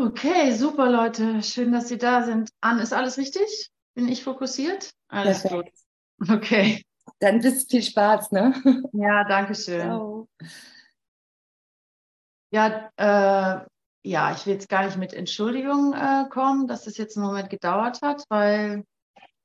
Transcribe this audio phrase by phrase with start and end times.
[0.00, 1.42] Okay, super Leute.
[1.42, 2.50] Schön, dass Sie da sind.
[2.62, 3.70] An, ist alles richtig?
[3.94, 4.94] Bin ich fokussiert?
[5.08, 5.74] Alles Perfekt.
[6.18, 6.30] gut.
[6.30, 6.82] Okay.
[7.18, 8.54] Dann bis viel Spaß, ne?
[8.94, 9.82] Ja, danke schön.
[9.82, 10.28] Ciao.
[12.50, 13.66] Ja, äh,
[14.02, 17.50] ja, ich will jetzt gar nicht mit Entschuldigung äh, kommen, dass das jetzt einen Moment
[17.50, 18.84] gedauert hat, weil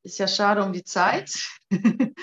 [0.04, 1.34] ist ja schade um die Zeit.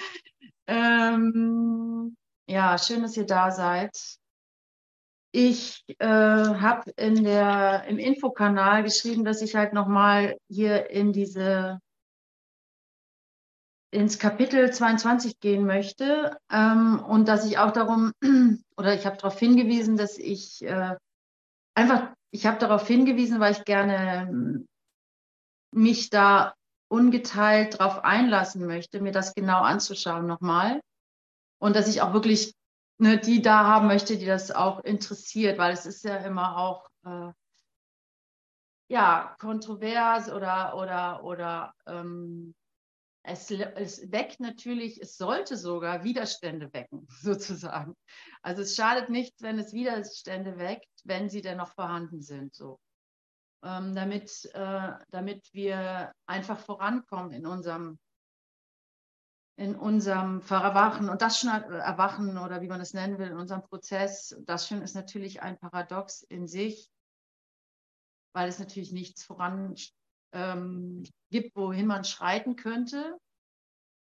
[0.67, 3.95] ähm, ja, schön, dass ihr da seid.
[5.35, 11.80] Ich äh, habe in der im Infokanal geschrieben, dass ich halt nochmal hier in diese
[13.91, 18.12] ins Kapitel 22 gehen möchte ähm, und dass ich auch darum
[18.77, 20.97] oder ich habe darauf hingewiesen, dass ich äh,
[21.75, 24.67] einfach ich habe darauf hingewiesen, weil ich gerne ähm,
[25.75, 26.55] mich da
[26.89, 30.80] ungeteilt darauf einlassen möchte, mir das genau anzuschauen nochmal.
[31.59, 32.55] Und dass ich auch wirklich
[33.02, 36.88] ne, die da haben möchte, die das auch interessiert, weil es ist ja immer auch
[37.05, 37.33] äh,
[38.89, 42.55] ja kontrovers oder oder oder ähm,
[43.25, 47.97] es, es, weckt natürlich, es sollte sogar Widerstände wecken, sozusagen.
[48.42, 52.80] Also es schadet nichts, wenn es Widerstände weckt, wenn sie denn noch vorhanden sind, so.
[53.64, 58.00] Ähm, damit, äh, damit wir einfach vorankommen in unserem,
[59.62, 63.36] in unserem Verwachen und das schon äh, Erwachen oder wie man es nennen will, in
[63.36, 64.36] unserem Prozess.
[64.44, 66.91] Das schon ist natürlich ein Paradox in sich,
[68.34, 69.77] weil es natürlich nichts voran
[70.33, 73.16] ähm, gibt, wohin man schreiten könnte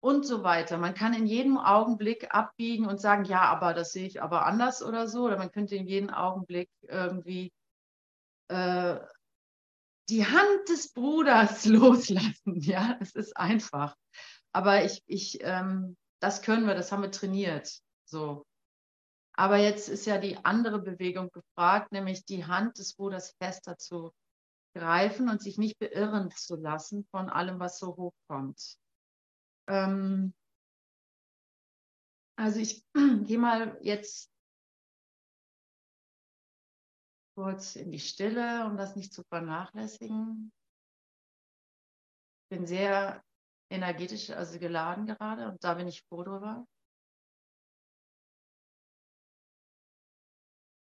[0.01, 0.77] und so weiter.
[0.77, 4.83] Man kann in jedem Augenblick abbiegen und sagen, ja, aber das sehe ich aber anders
[4.83, 5.23] oder so.
[5.23, 7.53] Oder man könnte in jedem Augenblick irgendwie
[8.49, 8.99] äh,
[10.09, 12.59] die Hand des Bruders loslassen.
[12.59, 13.95] Ja, es ist einfach.
[14.55, 17.81] Aber ich, ich, ähm, das können wir, das haben wir trainiert.
[18.05, 18.45] So.
[19.33, 24.13] Aber jetzt ist ja die andere Bewegung gefragt, nämlich die Hand des Bruders fester zu
[24.73, 28.77] greifen und sich nicht beirren zu lassen von allem, was so hochkommt.
[29.67, 30.33] Ähm,
[32.38, 32.81] also ich
[33.25, 34.31] gehe mal jetzt
[37.35, 40.53] kurz in die Stille, um das nicht zu vernachlässigen.
[42.44, 43.25] Ich bin sehr
[43.69, 46.65] energetisch, also geladen gerade und da bin ich froh drüber.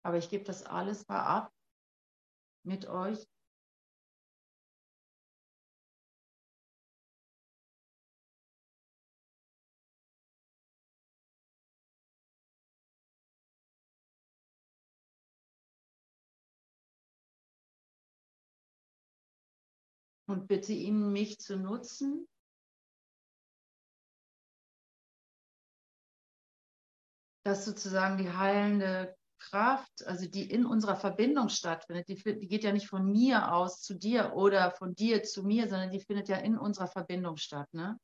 [0.03, 1.51] Aber ich gebe das alles mal ab
[2.63, 3.27] mit euch
[20.27, 22.27] und bitte ihn, mich zu nutzen.
[27.43, 32.71] Dass sozusagen die heilende Kraft, also die in unserer Verbindung stattfindet, die, die, geht ja
[32.71, 36.37] nicht von mir aus zu dir oder von dir zu mir, sondern die findet ja
[36.37, 37.67] in unserer Verbindung statt.
[37.73, 37.97] Ne?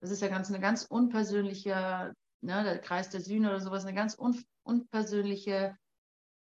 [0.00, 3.94] Das ist ja ganz eine ganz unpersönliche, ne, der Kreis der Sühne oder sowas, eine
[3.94, 5.76] ganz un, unpersönliche,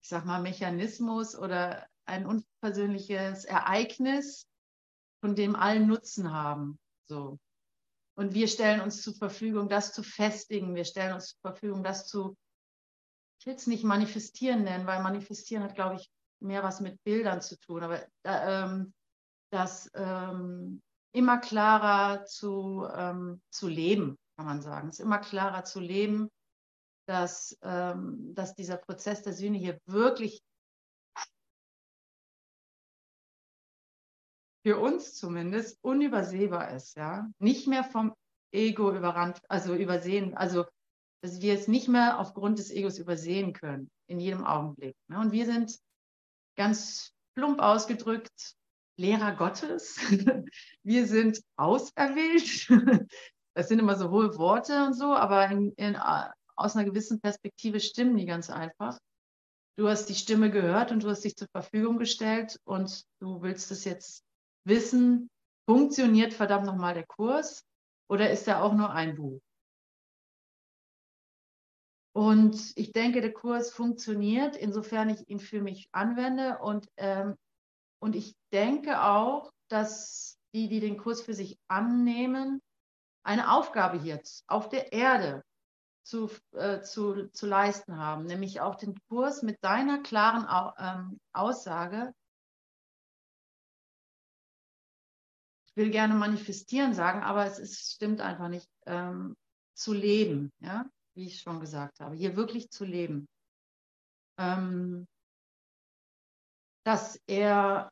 [0.03, 4.47] ich sag mal, Mechanismus oder ein unpersönliches Ereignis,
[5.21, 6.79] von dem allen Nutzen haben.
[7.09, 7.39] So.
[8.19, 10.75] Und wir stellen uns zur Verfügung, das zu festigen.
[10.75, 12.37] Wir stellen uns zur Verfügung, das zu,
[13.39, 16.11] ich will es nicht manifestieren nennen, weil manifestieren hat, glaube ich,
[16.41, 17.83] mehr was mit Bildern zu tun.
[17.83, 18.95] Aber ähm,
[19.51, 20.83] das ähm,
[21.13, 24.89] immer klarer zu, ähm, zu leben, kann man sagen.
[24.89, 26.31] Es ist immer klarer zu leben,
[27.07, 30.43] dass, ähm, dass dieser Prozess der Sühne hier wirklich
[34.67, 37.31] für uns zumindest unübersehbar ist, ja.
[37.39, 38.13] Nicht mehr vom
[38.51, 40.65] Ego überrannt, also übersehen, also
[41.23, 44.97] dass wir es nicht mehr aufgrund des Egos übersehen können, in jedem Augenblick.
[45.07, 45.21] Ne?
[45.21, 45.79] Und wir sind
[46.57, 48.57] ganz plump ausgedrückt
[48.99, 49.99] Lehrer Gottes.
[50.83, 52.69] wir sind auserwählt.
[53.55, 55.97] Das sind immer so hohe Worte und so, aber in, in,
[56.57, 58.99] aus einer gewissen Perspektive stimmen die ganz einfach.
[59.79, 63.71] Du hast die Stimme gehört und du hast dich zur Verfügung gestellt und du willst
[63.71, 64.26] es jetzt
[64.67, 65.31] wissen,
[65.69, 67.65] funktioniert verdammt nochmal der Kurs
[68.09, 69.41] oder ist er auch nur ein Buch?
[72.15, 76.59] Und ich denke, der Kurs funktioniert, insofern ich ihn für mich anwende.
[76.61, 77.37] Und, ähm,
[78.01, 82.63] und ich denke auch, dass die, die den Kurs für sich annehmen,
[83.23, 85.43] eine Aufgabe jetzt auf der Erde
[86.05, 90.47] zu, äh, zu, zu leisten haben, nämlich auch den Kurs mit deiner klaren
[90.79, 92.15] ähm, Aussage
[95.77, 99.37] will gerne manifestieren sagen, aber es ist, stimmt einfach nicht, ähm,
[99.75, 103.29] zu leben, ja, wie ich schon gesagt habe, hier wirklich zu leben.
[104.39, 105.07] Ähm,
[106.85, 107.91] dass er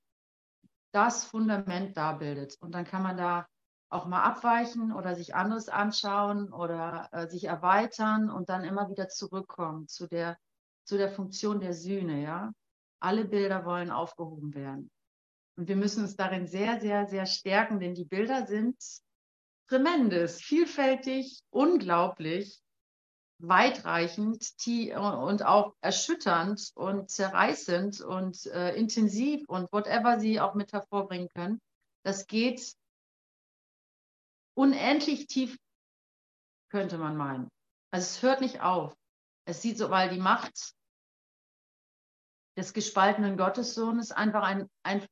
[0.92, 2.56] das Fundament da bildet.
[2.60, 3.46] Und dann kann man da
[3.88, 9.08] auch mal abweichen oder sich anderes anschauen oder äh, sich erweitern und dann immer wieder
[9.08, 10.38] zurückkommen zu der,
[10.84, 12.52] zu der Funktion der Sühne, ja.
[13.00, 14.90] Alle Bilder wollen aufgehoben werden.
[15.56, 18.76] Und wir müssen uns darin sehr, sehr, sehr stärken, denn die Bilder sind
[19.68, 22.60] tremendous, vielfältig, unglaublich,
[23.38, 24.54] weitreichend
[24.96, 31.60] und auch erschütternd und zerreißend und äh, intensiv und whatever sie auch mit hervorbringen können.
[32.04, 32.74] Das geht
[34.54, 35.58] unendlich tief,
[36.70, 37.48] könnte man meinen.
[37.90, 38.94] Also es hört nicht auf.
[39.46, 40.74] Es sieht so, weil die Macht
[42.56, 45.04] des gespaltenen Gottessohnes einfach ein, ein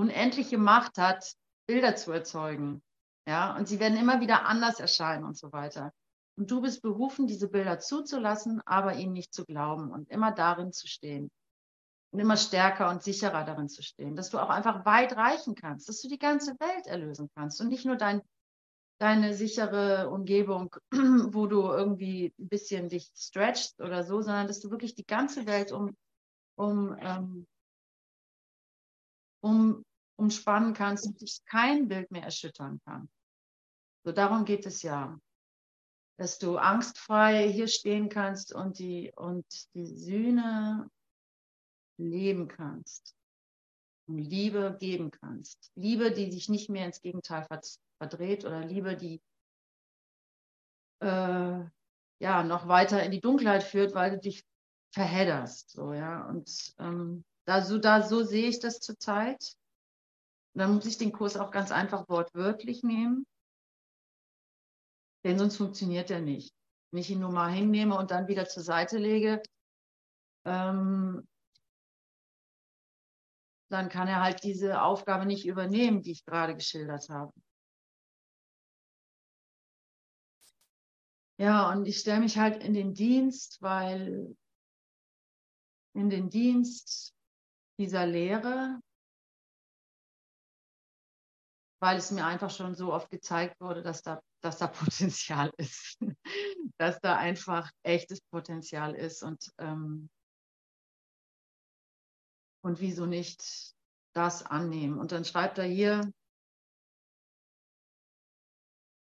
[0.00, 1.34] unendliche Macht hat,
[1.66, 2.82] Bilder zu erzeugen.
[3.28, 5.92] Ja, und sie werden immer wieder anders erscheinen und so weiter.
[6.36, 10.72] Und du bist berufen, diese Bilder zuzulassen, aber ihnen nicht zu glauben und immer darin
[10.72, 11.30] zu stehen.
[12.12, 14.16] Und immer stärker und sicherer darin zu stehen.
[14.16, 17.68] Dass du auch einfach weit reichen kannst, dass du die ganze Welt erlösen kannst und
[17.68, 18.22] nicht nur dein,
[18.98, 24.70] deine sichere Umgebung, wo du irgendwie ein bisschen dich stretchst oder so, sondern dass du
[24.70, 25.94] wirklich die ganze Welt um,
[26.56, 27.46] um, ähm,
[29.40, 29.84] um
[30.20, 33.08] umspannen kannst und dich kein Bild mehr erschüttern kann.
[34.04, 35.18] So darum geht es ja,
[36.18, 40.90] dass du angstfrei hier stehen kannst und die, und die Sühne
[41.98, 43.14] leben kannst
[44.06, 45.72] und Liebe geben kannst.
[45.74, 47.46] Liebe, die sich nicht mehr ins Gegenteil
[47.98, 49.22] verdreht oder Liebe, die
[51.00, 51.64] äh,
[52.20, 54.44] ja noch weiter in die Dunkelheit führt, weil du dich
[54.92, 55.70] verhedderst.
[55.70, 56.26] So, ja.
[56.28, 59.56] Und ähm, da, so, da, so sehe ich das zurzeit.
[60.54, 63.26] Dann muss ich den Kurs auch ganz einfach wortwörtlich nehmen.
[65.24, 66.54] Denn sonst funktioniert er nicht.
[66.90, 69.42] Wenn ich ihn nur mal hinnehme und dann wieder zur Seite lege,
[70.44, 71.26] ähm,
[73.70, 77.32] dann kann er halt diese Aufgabe nicht übernehmen, die ich gerade geschildert habe.
[81.38, 84.36] Ja, und ich stelle mich halt in den Dienst, weil
[85.94, 87.14] in den Dienst
[87.78, 88.80] dieser Lehre,
[91.80, 95.98] weil es mir einfach schon so oft gezeigt wurde, dass da, dass da Potenzial ist,
[96.78, 100.10] dass da einfach echtes Potenzial ist und, ähm,
[102.62, 103.74] und wieso nicht
[104.14, 104.98] das annehmen.
[104.98, 106.12] Und dann schreibt er hier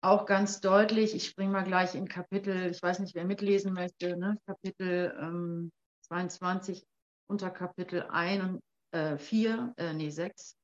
[0.02, 4.18] auch ganz deutlich, ich springe mal gleich in Kapitel, ich weiß nicht, wer mitlesen möchte,
[4.18, 4.38] ne?
[4.46, 5.72] Kapitel ähm,
[6.08, 6.86] 22
[7.28, 10.56] unter Kapitel 1 und äh, 4, äh, nee 6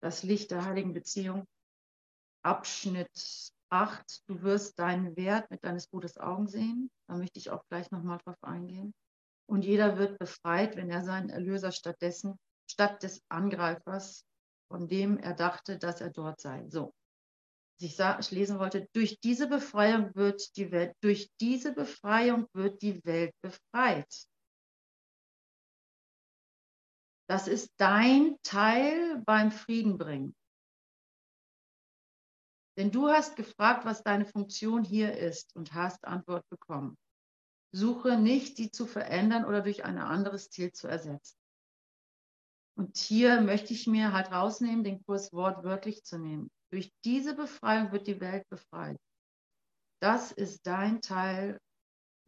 [0.00, 1.44] das Licht der heiligen Beziehung.
[2.44, 6.90] Abschnitt 8, du wirst deinen Wert mit deines Bruders Augen sehen.
[7.08, 8.94] Da möchte ich auch gleich nochmal drauf eingehen.
[9.46, 12.38] Und jeder wird befreit, wenn er seinen Erlöser stattdessen,
[12.70, 14.24] statt des Angreifers,
[14.70, 16.66] von dem er dachte, dass er dort sei.
[16.68, 16.92] So.
[17.80, 22.82] Ich, sah, ich lesen wollte, durch diese Befreiung wird die Welt, durch diese Befreiung wird
[22.82, 24.26] die Welt befreit.
[27.28, 30.34] Das ist dein Teil beim Frieden bringen.
[32.78, 36.96] Denn du hast gefragt, was deine Funktion hier ist und hast Antwort bekommen.
[37.72, 41.36] Suche nicht, sie zu verändern oder durch ein anderes Ziel zu ersetzen.
[42.78, 46.50] Und hier möchte ich mir halt rausnehmen, den Kurs wortwörtlich zu nehmen.
[46.70, 48.96] Durch diese Befreiung wird die Welt befreit.
[50.00, 51.58] Das ist dein Teil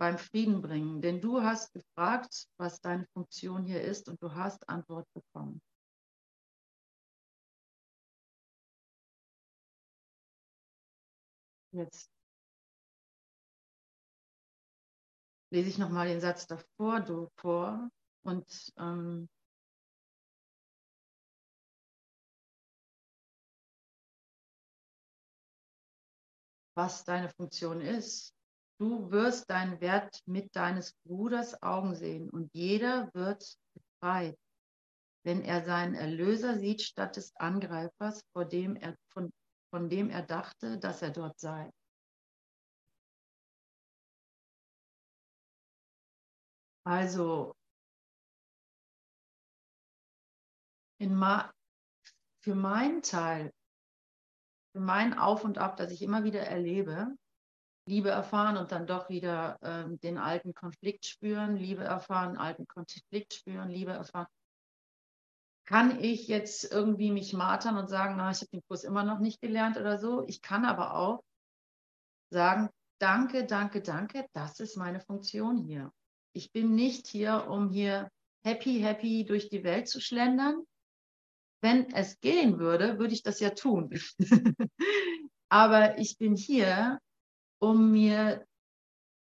[0.00, 1.02] beim Frieden bringen.
[1.02, 5.61] Denn du hast gefragt, was deine Funktion hier ist und du hast Antwort bekommen.
[11.73, 12.11] Jetzt
[15.52, 17.90] lese ich nochmal den Satz davor, du vor
[18.23, 19.28] und ähm,
[26.75, 28.40] was deine Funktion ist.
[28.81, 34.39] Du wirst deinen Wert mit deines Bruders Augen sehen und jeder wird befreit,
[35.23, 39.31] wenn er seinen Erlöser sieht statt des Angreifers, vor dem er, von,
[39.69, 41.71] von dem er dachte, dass er dort sei.
[46.85, 47.55] Also
[52.43, 53.53] für meinen Teil,
[54.73, 57.15] für mein Auf und Ab, das ich immer wieder erlebe,
[57.91, 63.35] Liebe erfahren und dann doch wieder ähm, den alten Konflikt spüren, Liebe erfahren, alten Konflikt
[63.35, 64.29] spüren, Liebe erfahren.
[65.67, 69.19] Kann ich jetzt irgendwie mich martern und sagen, na, ich habe den Kurs immer noch
[69.19, 70.25] nicht gelernt oder so?
[70.29, 71.23] Ich kann aber auch
[72.33, 72.71] sagen,
[73.01, 75.91] danke, danke, danke, das ist meine Funktion hier.
[76.33, 78.09] Ich bin nicht hier, um hier
[78.45, 80.63] happy, happy durch die Welt zu schlendern,
[81.61, 83.91] wenn es gehen würde, würde ich das ja tun.
[85.49, 87.01] Aber ich bin hier,
[87.61, 88.47] um mir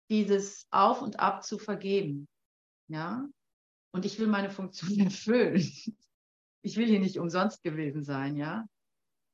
[0.09, 2.27] dieses Auf und Ab zu vergeben.
[2.87, 3.27] Ja?
[3.91, 5.61] Und ich will meine Funktion erfüllen.
[6.61, 8.65] Ich will hier nicht umsonst gewesen sein, ja.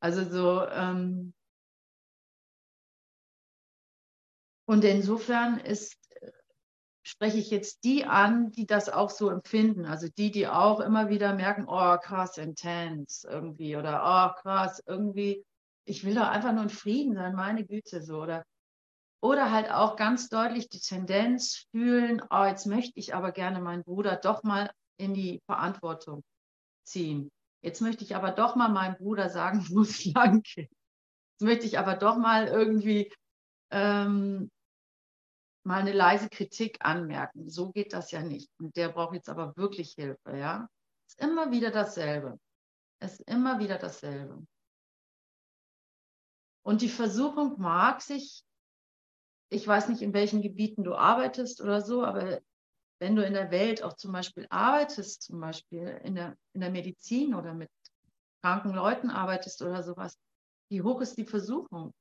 [0.01, 1.33] Also so, ähm,
[4.65, 5.97] und insofern ist,
[7.03, 9.85] spreche ich jetzt die an, die das auch so empfinden.
[9.85, 15.45] Also die, die auch immer wieder merken, oh krass, intense irgendwie oder oh krass, irgendwie,
[15.85, 18.21] ich will doch einfach nur in Frieden sein, meine Güte so.
[18.21, 18.45] Oder
[19.21, 23.83] oder halt auch ganz deutlich die Tendenz fühlen, oh, jetzt möchte ich aber gerne meinen
[23.83, 26.23] Bruder doch mal in die Verantwortung
[26.85, 27.29] ziehen.
[27.61, 30.69] Jetzt möchte ich aber doch mal meinem Bruder sagen, wo es lang geht.
[31.31, 33.11] Jetzt möchte ich aber doch mal irgendwie
[33.71, 34.49] ähm,
[35.65, 37.49] mal eine leise Kritik anmerken.
[37.49, 38.49] So geht das ja nicht.
[38.59, 40.67] Und der braucht jetzt aber wirklich Hilfe, ja.
[41.07, 42.39] Es ist immer wieder dasselbe.
[42.99, 44.45] Es ist immer wieder dasselbe.
[46.63, 48.43] Und die Versuchung mag sich
[49.49, 52.39] ich weiß nicht, in welchen Gebieten du arbeitest oder so, aber
[52.99, 56.69] wenn du in der Welt auch zum Beispiel arbeitest, zum Beispiel in der, in der
[56.69, 57.69] Medizin oder mit
[58.41, 60.17] kranken Leuten arbeitest oder sowas,
[60.69, 61.93] wie hoch ist die Versuchung,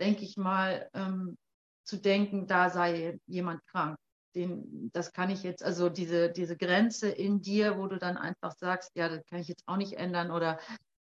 [0.00, 1.36] denke ich mal, ähm,
[1.84, 3.98] zu denken, da sei jemand krank.
[4.34, 8.52] Den, das kann ich jetzt, also diese, diese Grenze in dir, wo du dann einfach
[8.52, 10.60] sagst, ja, das kann ich jetzt auch nicht ändern oder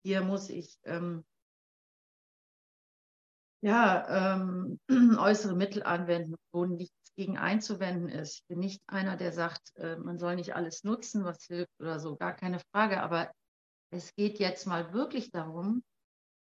[0.04, 1.24] hier muss ich ähm,
[3.60, 4.78] ja, ähm,
[5.18, 8.34] äußere Mittel anwenden, wo nichts gegen einzuwenden ist.
[8.36, 11.98] Ich bin nicht einer, der sagt, äh, man soll nicht alles nutzen, was hilft oder
[11.98, 13.02] so, gar keine Frage.
[13.02, 13.32] Aber
[13.90, 15.82] es geht jetzt mal wirklich darum,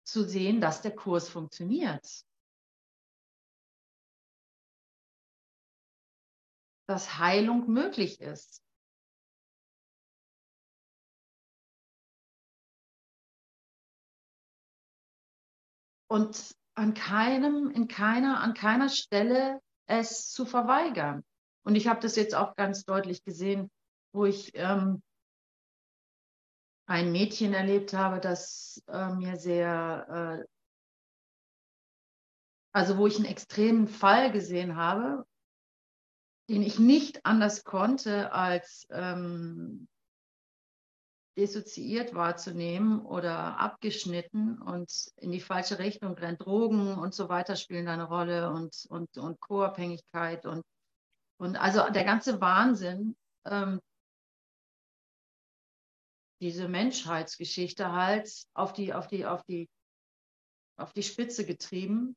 [0.04, 2.24] zu sehen, dass der Kurs funktioniert.
[6.86, 8.60] Dass Heilung möglich ist.
[16.08, 21.24] Und an keinem, in keiner, an keiner Stelle es zu verweigern.
[21.64, 23.70] Und ich habe das jetzt auch ganz deutlich gesehen,
[24.12, 25.02] wo ich ähm,
[26.86, 30.46] ein Mädchen erlebt habe, das äh, mir sehr, äh,
[32.72, 35.24] also wo ich einen extremen Fall gesehen habe,
[36.48, 39.88] den ich nicht anders konnte, als ähm,
[41.36, 46.44] dissoziiert wahrzunehmen oder abgeschnitten und in die falsche Richtung rennt.
[46.44, 50.62] Drogen und so weiter spielen eine Rolle und, und, und Co-Abhängigkeit und,
[51.38, 53.80] und also der ganze Wahnsinn, ähm,
[56.42, 59.68] diese Menschheitsgeschichte halt auf die, auf die, auf die,
[60.76, 62.16] auf die Spitze getrieben.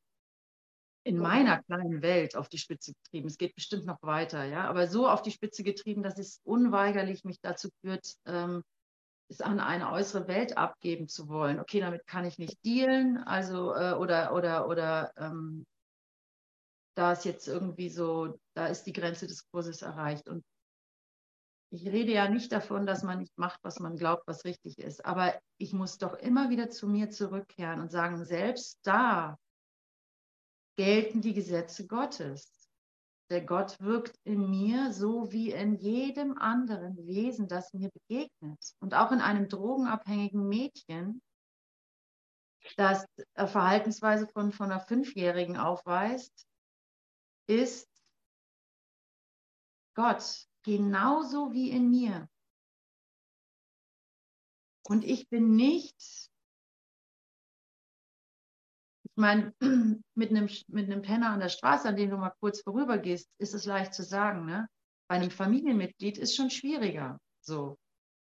[1.08, 3.28] In meiner kleinen Welt auf die Spitze getrieben.
[3.28, 7.24] Es geht bestimmt noch weiter, ja, aber so auf die Spitze getrieben, dass es unweigerlich
[7.24, 8.64] mich dazu führt, ähm,
[9.30, 11.60] es an eine äußere Welt abgeben zu wollen.
[11.60, 15.66] Okay, damit kann ich nicht dealen, also äh, oder oder oder ähm,
[16.96, 20.28] da ist jetzt irgendwie so, da ist die Grenze des Kurses erreicht.
[20.28, 20.44] Und
[21.72, 25.06] ich rede ja nicht davon, dass man nicht macht, was man glaubt, was richtig ist.
[25.06, 29.38] Aber ich muss doch immer wieder zu mir zurückkehren und sagen, selbst da
[30.78, 32.65] gelten die Gesetze Gottes.
[33.30, 38.76] Der Gott wirkt in mir so wie in jedem anderen Wesen, das mir begegnet.
[38.80, 41.22] Und auch in einem drogenabhängigen Mädchen,
[42.78, 43.06] das
[43.36, 46.48] Verhaltensweise von, von einer Fünfjährigen aufweist,
[47.48, 47.90] ist
[49.96, 52.30] Gott genauso wie in mir.
[54.88, 56.30] Und ich bin nicht
[59.16, 59.54] ich meine,
[60.16, 63.54] mit einem, mit einem Penner an der Straße, an dem du mal kurz vorübergehst, ist
[63.54, 64.46] es leicht zu sagen.
[64.46, 64.68] Ne?
[65.08, 67.18] Bei einem Familienmitglied ist schon schwieriger.
[67.40, 67.78] So.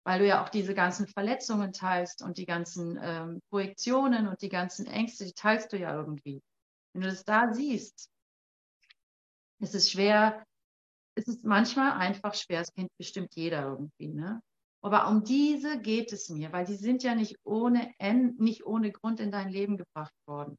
[0.05, 4.47] Weil du ja auch diese ganzen Verletzungen teilst und die ganzen ähm, Projektionen und die
[4.47, 6.41] ganzen Ängste, die teilst du ja irgendwie.
[6.93, 8.09] Wenn du das da siehst,
[9.59, 10.45] ist es schwer,
[11.15, 14.41] ist es manchmal einfach schwer, das kennt bestimmt jeder irgendwie, ne?
[14.81, 17.93] Aber um diese geht es mir, weil die sind ja nicht ohne,
[18.37, 20.57] nicht ohne Grund in dein Leben gebracht worden.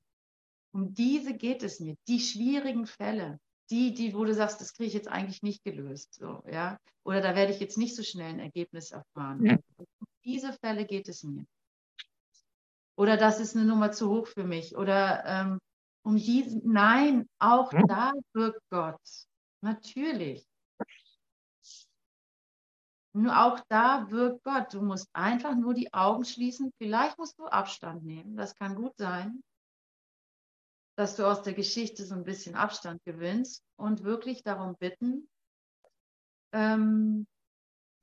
[0.72, 1.96] Um diese geht es mir.
[2.06, 3.38] Die schwierigen Fälle,
[3.70, 7.20] die, die, wo du sagst, das kriege ich jetzt eigentlich nicht gelöst, so, ja, oder
[7.20, 9.44] da werde ich jetzt nicht so schnell ein Ergebnis erfahren.
[9.44, 9.58] Ja.
[9.76, 9.86] Um
[10.24, 11.44] diese Fälle geht es mir.
[12.96, 14.76] Oder das ist eine Nummer zu hoch für mich.
[14.76, 15.58] Oder ähm,
[16.02, 17.82] um diese, nein, auch ja.
[17.86, 19.00] da wirkt Gott.
[19.62, 20.44] Natürlich.
[23.12, 24.74] Nur auch da wirkt Gott.
[24.74, 26.70] Du musst einfach nur die Augen schließen.
[26.78, 28.36] Vielleicht musst du Abstand nehmen.
[28.36, 29.42] Das kann gut sein
[30.96, 35.28] dass du aus der Geschichte so ein bisschen Abstand gewinnst und wirklich darum bitten,
[36.52, 37.26] ähm,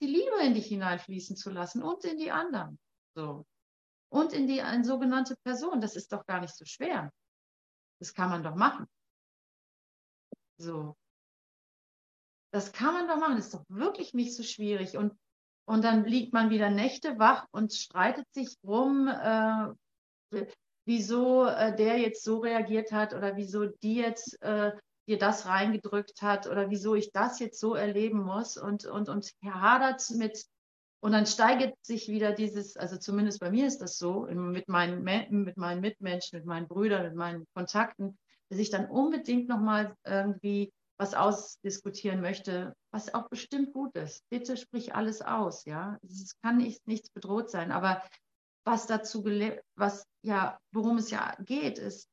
[0.01, 2.79] die Liebe in dich hineinfließen zu lassen und in die anderen.
[3.15, 3.45] So.
[4.09, 5.81] Und in die eine sogenannte Person.
[5.81, 7.11] Das ist doch gar nicht so schwer.
[7.99, 8.87] Das kann man doch machen.
[10.57, 10.95] So.
[12.51, 13.35] Das kann man doch machen.
[13.35, 14.97] Das ist doch wirklich nicht so schwierig.
[14.97, 15.13] Und,
[15.65, 20.45] und dann liegt man wieder Nächte wach und streitet sich rum, äh,
[20.87, 24.71] wieso äh, der jetzt so reagiert hat oder wieso die jetzt äh,
[25.07, 29.31] dir das reingedrückt hat oder wieso ich das jetzt so erleben muss und, und, und
[29.43, 30.45] hadert mit,
[31.01, 35.03] und dann steigert sich wieder dieses, also zumindest bei mir ist das so, mit meinen,
[35.03, 38.17] mit meinen Mitmenschen, mit meinen Brüdern, mit meinen Kontakten,
[38.49, 44.23] dass ich dann unbedingt nochmal irgendwie was ausdiskutieren möchte, was auch bestimmt gut ist.
[44.29, 45.97] Bitte sprich alles aus, ja.
[46.01, 48.01] Es kann nicht, nichts bedroht sein, aber
[48.67, 49.23] was dazu,
[49.75, 52.09] was ja, worum es ja geht, ist,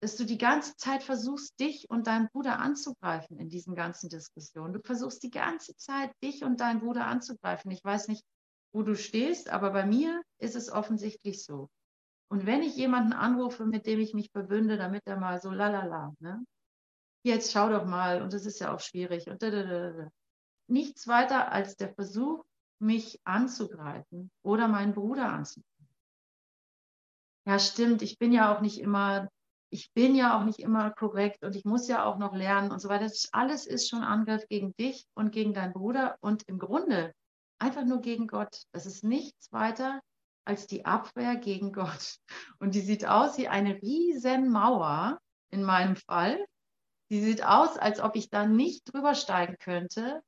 [0.00, 4.72] dass du die ganze Zeit versuchst, dich und deinen Bruder anzugreifen in diesen ganzen Diskussionen.
[4.72, 7.70] Du versuchst die ganze Zeit, dich und deinen Bruder anzugreifen.
[7.70, 8.24] Ich weiß nicht,
[8.74, 11.68] wo du stehst, aber bei mir ist es offensichtlich so.
[12.28, 16.14] Und wenn ich jemanden anrufe, mit dem ich mich verbünde, damit er mal so lalala,
[16.20, 16.42] ne?
[17.24, 20.08] Jetzt schau doch mal, und das ist ja auch schwierig, und dadadada.
[20.66, 22.42] nichts weiter als der Versuch,
[22.80, 25.71] mich anzugreifen oder meinen Bruder anzugreifen.
[27.46, 29.28] Ja, stimmt, ich bin ja auch nicht immer
[29.72, 32.78] ich bin ja auch nicht immer korrekt und ich muss ja auch noch lernen und
[32.78, 33.04] so weiter.
[33.04, 37.14] Das alles ist schon Angriff gegen dich und gegen deinen Bruder und im Grunde
[37.58, 38.64] einfach nur gegen Gott.
[38.72, 40.02] Das ist nichts weiter
[40.44, 42.18] als die Abwehr gegen Gott.
[42.58, 45.18] Und die sieht aus wie eine riesen Mauer
[45.50, 46.44] in meinem Fall.
[47.10, 50.22] Die sieht aus, als ob ich da nicht drüber steigen könnte,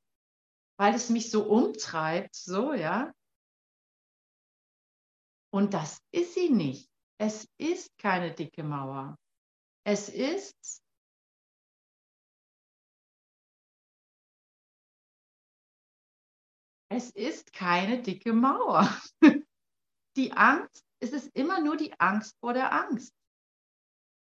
[0.77, 3.11] weil es mich so umtreibt, so, ja.
[5.51, 6.89] Und das ist sie nicht.
[7.17, 9.17] Es ist keine dicke Mauer.
[9.85, 10.81] Es ist
[16.89, 18.87] Es ist keine dicke Mauer.
[20.15, 23.13] Die Angst, es ist immer nur die Angst vor der Angst.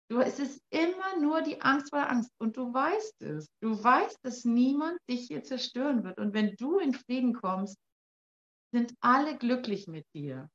[0.09, 2.31] Du, es ist immer nur die Angst vor der Angst.
[2.39, 3.49] Und du weißt es.
[3.61, 6.19] Du weißt, dass niemand dich hier zerstören wird.
[6.19, 7.77] Und wenn du in Frieden kommst,
[8.73, 10.49] sind alle glücklich mit dir.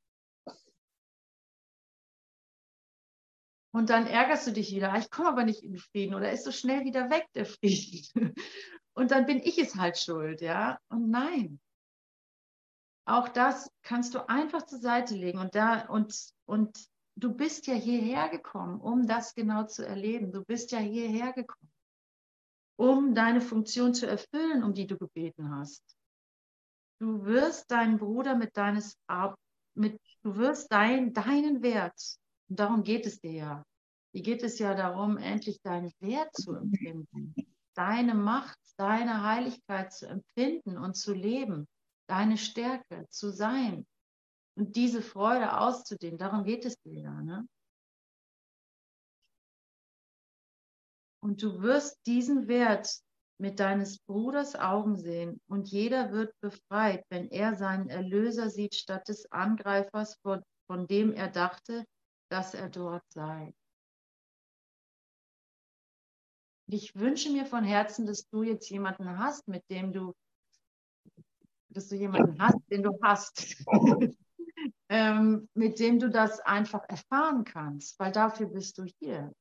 [3.76, 6.32] Und dann ärgerst du dich wieder, ah, ich komme aber nicht in den Frieden oder
[6.32, 8.32] ist so schnell wieder weg, der Frieden.
[8.94, 10.78] Und dann bin ich es halt schuld, ja.
[10.88, 11.60] Und nein.
[13.04, 17.74] Auch das kannst du einfach zur Seite legen und da und, und du bist ja
[17.74, 20.32] hierher gekommen, um das genau zu erleben.
[20.32, 21.70] Du bist ja hierher gekommen,
[22.76, 25.84] um deine Funktion zu erfüllen, um die du gebeten hast.
[26.98, 28.98] Du wirst deinen Bruder mit deines
[29.74, 33.62] mit, du wirst dein, deinen Wert und darum geht es dir ja.
[34.12, 37.34] Hier geht es ja darum, endlich deinen Wert zu empfinden,
[37.74, 41.66] deine Macht, deine Heiligkeit zu empfinden und zu leben,
[42.08, 43.86] deine Stärke zu sein
[44.56, 46.18] und diese Freude auszudehnen.
[46.18, 47.22] Darum geht es dir ja.
[47.22, 47.46] Ne?
[51.22, 52.88] Und du wirst diesen Wert
[53.38, 59.08] mit deines Bruders Augen sehen und jeder wird befreit, wenn er seinen Erlöser sieht statt
[59.08, 61.84] des Angreifers, von dem er dachte,
[62.36, 63.54] dass er dort sei.
[66.66, 70.14] Ich wünsche mir von Herzen, dass du jetzt jemanden hast, mit dem du,
[71.70, 73.64] dass du jemanden hast, den du hast,
[74.90, 79.32] ähm, mit dem du das einfach erfahren kannst, weil dafür bist du hier.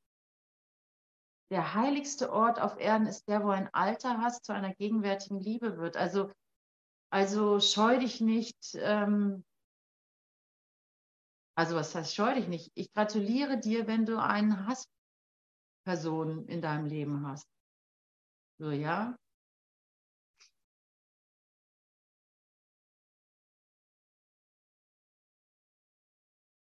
[1.51, 5.77] Der heiligste Ort auf Erden ist der, wo ein alter Hass zu einer gegenwärtigen Liebe
[5.77, 5.97] wird.
[5.97, 6.31] Also,
[7.09, 9.43] also scheu dich nicht, ähm,
[11.55, 12.71] also was heißt scheu dich nicht?
[12.75, 17.47] Ich gratuliere dir, wenn du eine Hassperson in deinem Leben hast.
[18.59, 19.15] So, ja?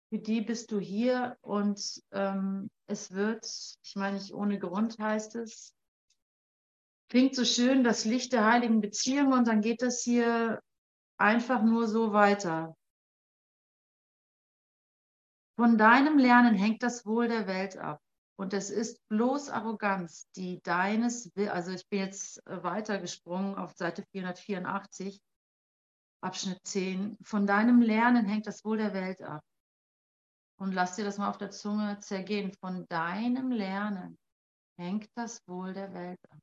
[0.09, 3.45] Für die bist du hier und ähm, es wird,
[3.83, 5.75] ich meine nicht ohne Grund heißt es,
[7.09, 10.61] klingt so schön, das Licht der heiligen Beziehung und dann geht das hier
[11.17, 12.75] einfach nur so weiter.
[15.57, 17.99] Von deinem Lernen hängt das Wohl der Welt ab.
[18.39, 24.03] Und es ist bloß Arroganz, die deines, also ich bin jetzt äh, weitergesprungen auf Seite
[24.11, 25.19] 484,
[26.21, 27.17] Abschnitt 10.
[27.23, 29.43] Von deinem Lernen hängt das Wohl der Welt ab.
[30.59, 32.53] Und lass dir das mal auf der Zunge zergehen.
[32.53, 34.19] Von deinem Lernen
[34.77, 36.39] hängt das Wohl der Welt ab.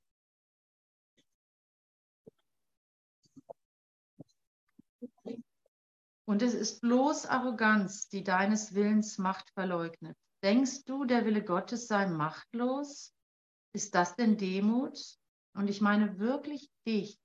[6.27, 10.17] Und es ist bloß Arroganz, die deines Willens Macht verleugnet.
[10.43, 13.15] Denkst du, der Wille Gottes sei machtlos?
[13.75, 14.99] Ist das denn Demut?
[15.55, 17.19] Und ich meine wirklich dich.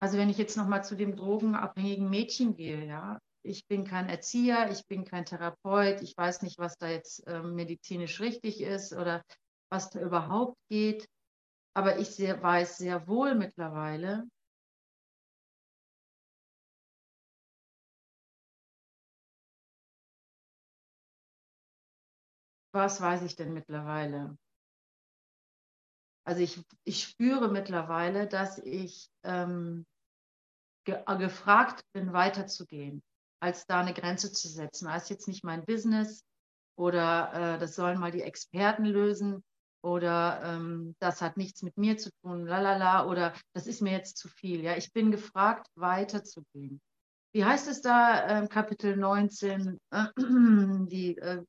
[0.00, 4.70] Also wenn ich jetzt nochmal zu dem drogenabhängigen Mädchen gehe, ja, ich bin kein Erzieher,
[4.70, 9.22] ich bin kein Therapeut, ich weiß nicht, was da jetzt äh, medizinisch richtig ist oder
[9.70, 11.08] was da überhaupt geht.
[11.76, 14.26] Aber ich sehr, weiß sehr wohl mittlerweile,
[22.72, 24.38] was weiß ich denn mittlerweile?
[26.24, 29.84] Also ich, ich spüre mittlerweile, dass ich ähm,
[30.86, 33.02] ge gefragt bin, weiterzugehen,
[33.42, 34.86] als da eine Grenze zu setzen.
[34.86, 36.24] Das ist jetzt nicht mein Business
[36.78, 39.44] oder äh, das sollen mal die Experten lösen
[39.82, 44.16] oder ähm, das hat nichts mit mir zu tun, lalala, oder das ist mir jetzt
[44.16, 44.62] zu viel.
[44.62, 46.80] Ja, ich bin gefragt, weiterzugehen
[47.36, 51.44] wie heißt es da, äh, Kapitel 19, äh, die äh,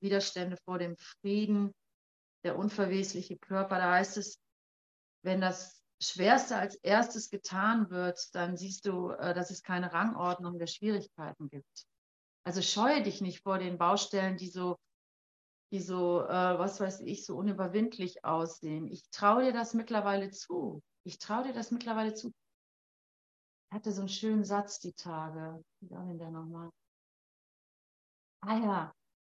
[0.00, 1.74] Widerstände vor dem Frieden,
[2.44, 4.38] der unverwesliche Körper, da heißt es,
[5.24, 10.56] wenn das Schwerste als erstes getan wird, dann siehst du, äh, dass es keine Rangordnung
[10.60, 11.84] der Schwierigkeiten gibt.
[12.46, 14.76] Also scheue dich nicht vor den Baustellen, die so,
[15.70, 18.86] die so, äh, was weiß ich, so unüberwindlich aussehen.
[18.88, 20.82] Ich traue dir das mittlerweile zu.
[21.04, 22.32] Ich traue dir das mittlerweile zu
[23.74, 25.62] hatte so einen schönen Satz die Tage.
[25.80, 26.70] Wie war denn der nochmal?
[28.40, 28.94] Ah ja,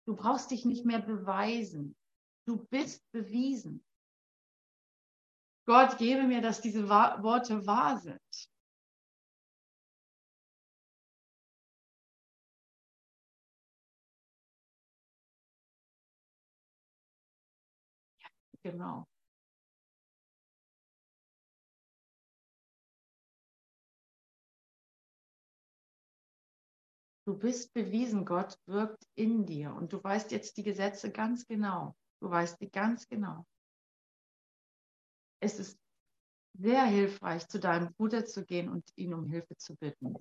[0.06, 1.96] du brauchst dich nicht mehr beweisen.
[2.46, 3.84] Du bist bewiesen.
[5.66, 8.20] Gott gebe mir, dass diese Worte wahr sind.
[18.64, 19.06] Genau.
[27.26, 31.96] Du bist bewiesen, Gott wirkt in dir und du weißt jetzt die Gesetze ganz genau.
[32.20, 33.46] Du weißt die ganz genau.
[35.40, 35.78] Es ist
[36.58, 40.14] sehr hilfreich, zu deinem Bruder zu gehen und ihn um Hilfe zu bitten.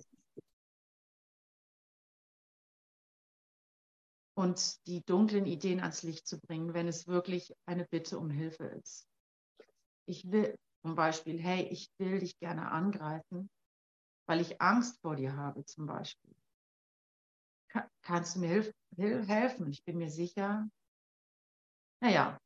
[4.36, 8.64] Und die dunklen Ideen ans Licht zu bringen, wenn es wirklich eine Bitte um Hilfe
[8.64, 9.06] ist.
[10.06, 13.48] Ich will zum Beispiel, hey, ich will dich gerne angreifen,
[14.26, 16.34] weil ich Angst vor dir habe zum Beispiel
[18.04, 19.68] kannst du mir helfen?
[19.68, 20.68] Ich bin mir sicher,
[22.00, 22.38] naja,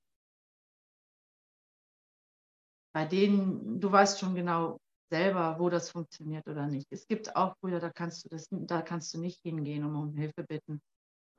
[2.94, 6.86] bei denen, du weißt schon genau selber, wo das funktioniert oder nicht.
[6.90, 10.14] Es gibt auch Brüder, da kannst du das, da kannst du nicht hingehen und um
[10.14, 10.80] Hilfe bitten,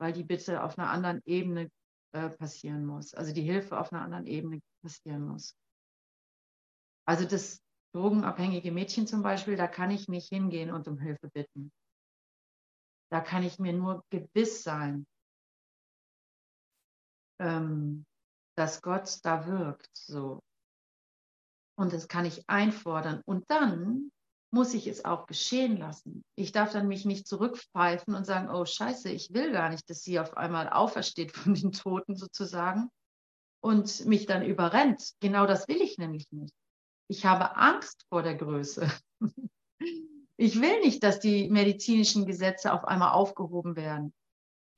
[0.00, 1.70] weil die Bitte auf einer anderen Ebene
[2.12, 3.14] äh, passieren muss.
[3.14, 5.54] Also die Hilfe auf einer anderen Ebene passieren muss.
[7.06, 11.70] Also das drogenabhängige Mädchen zum Beispiel, da kann ich nicht hingehen und um Hilfe bitten.
[13.10, 15.06] Da kann ich mir nur gewiss sein,
[17.40, 18.06] ähm,
[18.56, 19.90] dass Gott da wirkt.
[19.92, 20.42] So.
[21.76, 23.22] Und das kann ich einfordern.
[23.26, 24.12] Und dann
[24.52, 26.24] muss ich es auch geschehen lassen.
[26.34, 30.02] Ich darf dann mich nicht zurückpfeifen und sagen, oh scheiße, ich will gar nicht, dass
[30.02, 32.90] sie auf einmal aufersteht von den Toten sozusagen
[33.60, 35.12] und mich dann überrennt.
[35.20, 36.54] Genau das will ich nämlich nicht.
[37.08, 38.90] Ich habe Angst vor der Größe.
[40.42, 44.14] Ich will nicht, dass die medizinischen Gesetze auf einmal aufgehoben werden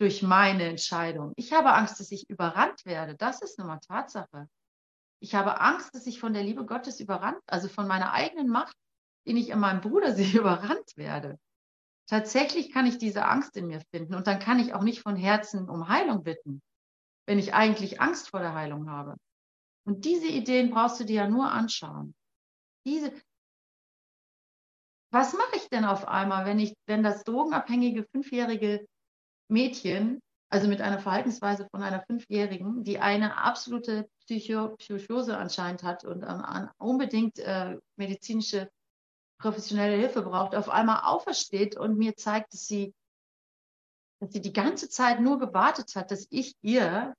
[0.00, 1.32] durch meine Entscheidung.
[1.36, 3.14] Ich habe Angst, dass ich überrannt werde.
[3.14, 4.48] Das ist nun mal Tatsache.
[5.20, 8.76] Ich habe Angst, dass ich von der Liebe Gottes überrannt, also von meiner eigenen Macht,
[9.26, 11.38] die ich in meinem Bruder sehe, überrannt werde.
[12.08, 15.16] Tatsächlich kann ich diese Angst in mir finden und dann kann ich auch nicht von
[15.16, 16.60] Herzen um Heilung bitten,
[17.26, 19.16] wenn ich eigentlich Angst vor der Heilung habe.
[19.86, 22.14] Und diese Ideen brauchst du dir ja nur anschauen.
[22.84, 23.12] Diese,
[25.12, 28.86] was mache ich denn auf einmal, wenn ich, wenn das drogenabhängige fünfjährige
[29.48, 36.04] Mädchen, also mit einer Verhaltensweise von einer Fünfjährigen, die eine absolute Psycho Psychose anscheinend hat
[36.04, 38.70] und an, an unbedingt äh, medizinische
[39.42, 42.94] professionelle Hilfe braucht, auf einmal aufersteht und mir zeigt, dass sie,
[44.20, 47.14] dass sie die ganze Zeit nur gewartet hat, dass ich ihr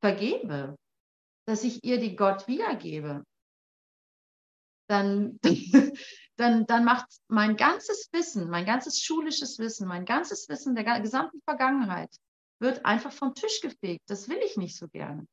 [0.00, 0.76] vergebe,
[1.46, 3.24] dass ich ihr die Gott wiedergebe
[4.92, 5.38] dann,
[6.36, 11.40] dann, dann macht mein ganzes Wissen, mein ganzes schulisches Wissen, mein ganzes Wissen der gesamten
[11.42, 12.14] Vergangenheit
[12.60, 14.02] wird einfach vom Tisch gefegt.
[14.08, 15.26] Das will ich nicht so gerne.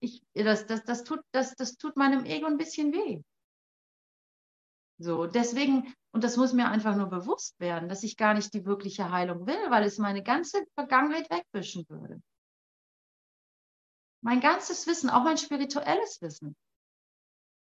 [0.00, 3.22] Ich, das, das, das, tut, das, das tut meinem Ego ein bisschen weh.
[5.02, 8.64] So, deswegen, und das muss mir einfach nur bewusst werden, dass ich gar nicht die
[8.64, 12.22] wirkliche Heilung will, weil es meine ganze Vergangenheit wegwischen würde.
[14.22, 16.54] Mein ganzes Wissen, auch mein spirituelles Wissen.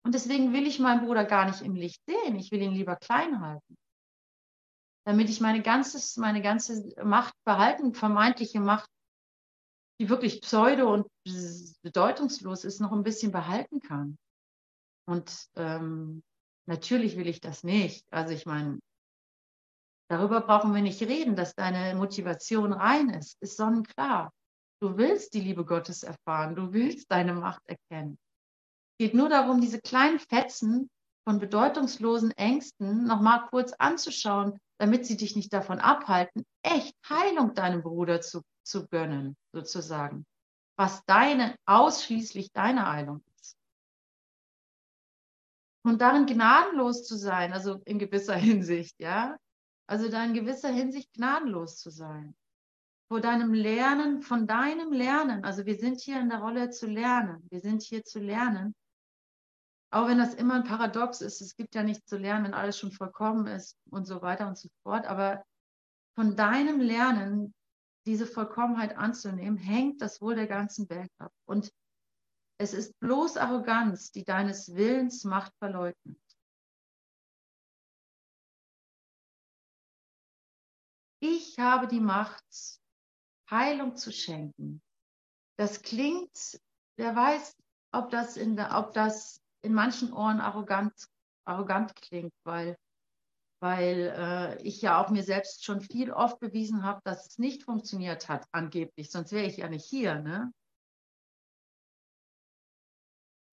[0.04, 2.36] Und deswegen will ich meinen Bruder gar nicht im Licht sehen.
[2.36, 3.76] Ich will ihn lieber klein halten.
[5.04, 8.88] Damit ich meine, ganzes, meine ganze Macht behalten, vermeintliche Macht,
[10.00, 11.08] die wirklich pseudo und
[11.82, 14.16] bedeutungslos ist, noch ein bisschen behalten kann.
[15.08, 16.22] Und ähm,
[16.66, 18.04] natürlich will ich das nicht.
[18.10, 18.78] Also ich meine,
[20.08, 24.32] darüber brauchen wir nicht reden, dass deine Motivation rein ist, ist sonnenklar.
[24.80, 28.18] Du willst die Liebe Gottes erfahren, du willst deine Macht erkennen.
[28.92, 30.90] Es geht nur darum, diese kleinen Fetzen
[31.26, 37.82] von bedeutungslosen Ängsten nochmal kurz anzuschauen, damit sie dich nicht davon abhalten, echt Heilung deinem
[37.82, 40.24] Bruder zu, zu gönnen, sozusagen.
[40.78, 43.35] Was deine, ausschließlich deine Heilung ist.
[45.86, 49.36] Und darin gnadenlos zu sein, also in gewisser Hinsicht, ja.
[49.86, 52.34] Also da in gewisser Hinsicht gnadenlos zu sein
[53.08, 55.44] vor deinem Lernen, von deinem Lernen.
[55.44, 57.46] Also wir sind hier in der Rolle zu lernen.
[57.50, 58.74] Wir sind hier zu lernen.
[59.92, 62.78] Auch wenn das immer ein Paradox ist, es gibt ja nichts zu lernen, wenn alles
[62.78, 65.06] schon vollkommen ist und so weiter und so fort.
[65.06, 65.44] Aber
[66.16, 67.54] von deinem Lernen,
[68.06, 71.32] diese Vollkommenheit anzunehmen, hängt das Wohl der ganzen Welt ab.
[71.44, 71.70] Und
[72.58, 76.18] es ist bloß Arroganz, die deines Willens Macht verleugnet.
[81.20, 82.44] Ich habe die Macht,
[83.50, 84.82] Heilung zu schenken.
[85.56, 86.60] Das klingt,
[86.96, 87.56] wer weiß,
[87.92, 90.92] ob das in, ob das in manchen Ohren arrogant,
[91.46, 92.76] arrogant klingt, weil,
[93.60, 97.64] weil äh, ich ja auch mir selbst schon viel oft bewiesen habe, dass es nicht
[97.64, 100.16] funktioniert hat, angeblich, sonst wäre ich ja nicht hier.
[100.20, 100.52] Ne?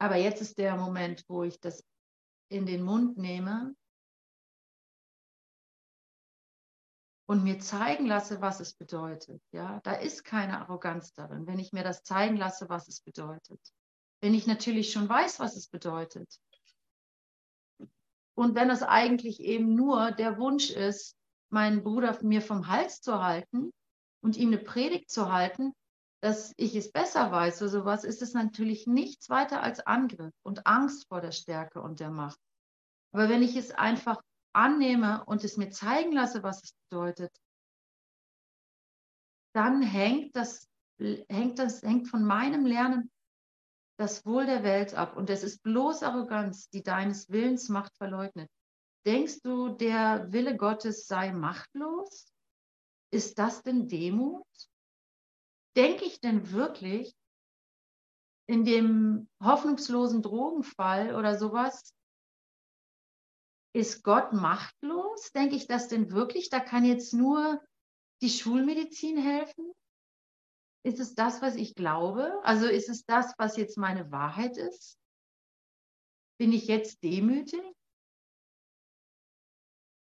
[0.04, 1.82] Aber jetzt ist der Moment, wo ich das
[2.50, 3.74] in den Mund nehme
[7.26, 9.42] und mir zeigen lasse, was es bedeutet.
[9.54, 13.62] Ja, da ist keine Arroganz darin, wenn ich mir das zeigen lasse, was es bedeutet.
[14.20, 16.38] Wenn ich natürlich schon weiß, was es bedeutet.
[18.36, 21.16] Und wenn es eigentlich eben nur der Wunsch ist,
[21.48, 23.72] meinen Bruder mir vom Hals zu halten
[24.22, 25.74] und ihm eine Predigt zu halten,
[26.24, 30.66] dass ich es besser weiß oder sowas, ist es natürlich nichts weiter als Angriff und
[30.66, 32.40] Angst vor der Stärke und der Macht.
[33.12, 34.22] Aber wenn ich es einfach
[34.54, 37.30] annehme und es mir zeigen lasse, was es bedeutet,
[39.54, 40.70] dann hängt das,
[41.28, 43.12] hängt das, hängt von meinem Lernen
[43.98, 45.18] das Wohl der Welt ab.
[45.18, 48.50] Und es ist bloß Arroganz, die deines Willens Macht verleugnet.
[49.06, 52.32] Denkst du, der Wille Gottes sei machtlos?
[53.12, 54.48] Ist das denn Demut?
[55.76, 57.16] Denke ich denn wirklich
[58.48, 61.94] in dem hoffnungslosen Drogenfall oder sowas,
[63.76, 65.32] ist Gott machtlos?
[65.32, 66.50] Denke ich das denn wirklich?
[66.50, 67.60] Da kann jetzt nur
[68.22, 69.74] die Schulmedizin helfen?
[70.86, 72.40] Ist es das, was ich glaube?
[72.44, 75.00] Also ist es das, was jetzt meine Wahrheit ist?
[76.38, 77.64] Bin ich jetzt demütig?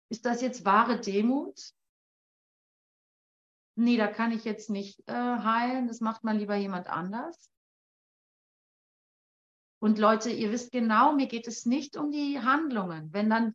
[0.10, 1.73] Ist das jetzt wahre Demut?
[3.75, 5.88] Nee, da kann ich jetzt nicht äh, heilen.
[5.88, 7.51] Das macht mal lieber jemand anders.
[9.79, 13.12] Und Leute, ihr wisst genau, mir geht es nicht um die Handlungen.
[13.12, 13.53] Wenn dann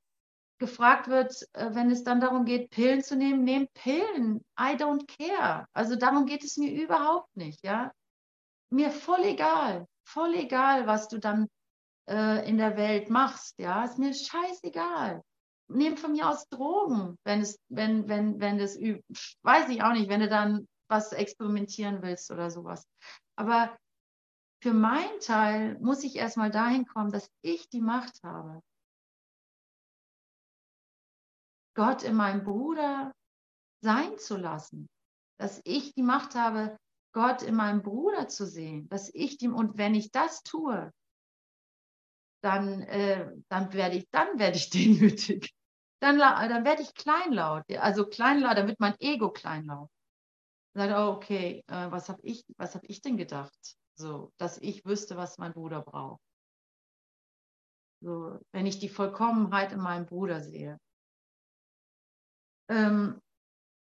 [0.58, 4.44] gefragt wird, äh, wenn es dann darum geht, Pillen zu nehmen, nehmt Pillen.
[4.58, 5.66] I don't care.
[5.72, 7.92] Also darum geht es mir überhaupt nicht, ja.
[8.70, 11.48] Mir voll egal, voll egal, was du dann
[12.08, 13.84] äh, in der Welt machst, ja.
[13.84, 15.22] Ist mir scheißegal.
[15.68, 20.08] Nehm von mir aus Drogen, wenn es, wenn, wenn, wenn das, weiß ich auch nicht,
[20.08, 22.86] wenn du dann was experimentieren willst oder sowas.
[23.36, 23.76] Aber
[24.62, 28.62] für meinen Teil muss ich erstmal dahin kommen, dass ich die Macht habe.
[31.76, 33.12] Gott in meinem Bruder
[33.82, 34.88] sein zu lassen.
[35.38, 36.76] Dass ich die Macht habe,
[37.12, 38.88] Gott in meinem Bruder zu sehen.
[38.88, 40.90] Dass ich die, und wenn ich das tue,
[42.42, 45.54] dann, äh, dann werde ich, dann werde ich demütig.
[46.00, 47.64] Dann, dann werde ich kleinlaut.
[47.78, 49.90] Also kleinlaut, damit mein Ego kleinlaut.
[50.74, 53.76] Sagt, oh, okay, äh, was habe ich, habe ich denn gedacht?
[53.96, 56.20] So, dass ich wüsste, was mein Bruder braucht.
[58.00, 60.78] So, wenn ich die Vollkommenheit in meinem Bruder sehe.
[62.68, 63.20] Ähm,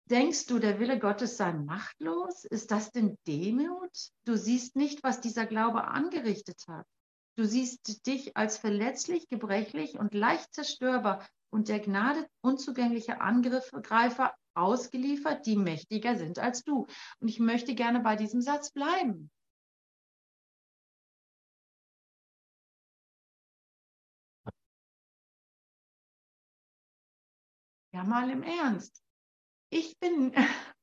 [0.10, 2.46] denkst du, der Wille Gottes sei machtlos?
[2.46, 4.12] Ist das denn Demut?
[4.24, 6.86] Du siehst nicht, was dieser Glaube angerichtet hat.
[7.36, 15.46] Du siehst dich als verletzlich, gebrechlich und leicht zerstörbar und der Gnade unzugängliche Angreifer ausgeliefert,
[15.46, 16.88] die mächtiger sind als du.
[17.20, 19.32] Und ich möchte gerne bei diesem Satz bleiben.
[27.94, 29.04] Ja, mal im Ernst.
[29.70, 30.34] Ich bin,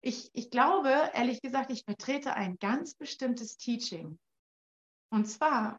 [0.00, 4.18] ich, ich glaube, ehrlich gesagt, ich vertrete ein ganz bestimmtes Teaching.
[5.10, 5.78] Und zwar,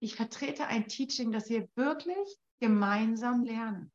[0.00, 3.92] ich vertrete ein Teaching, das wir wirklich gemeinsam lernen.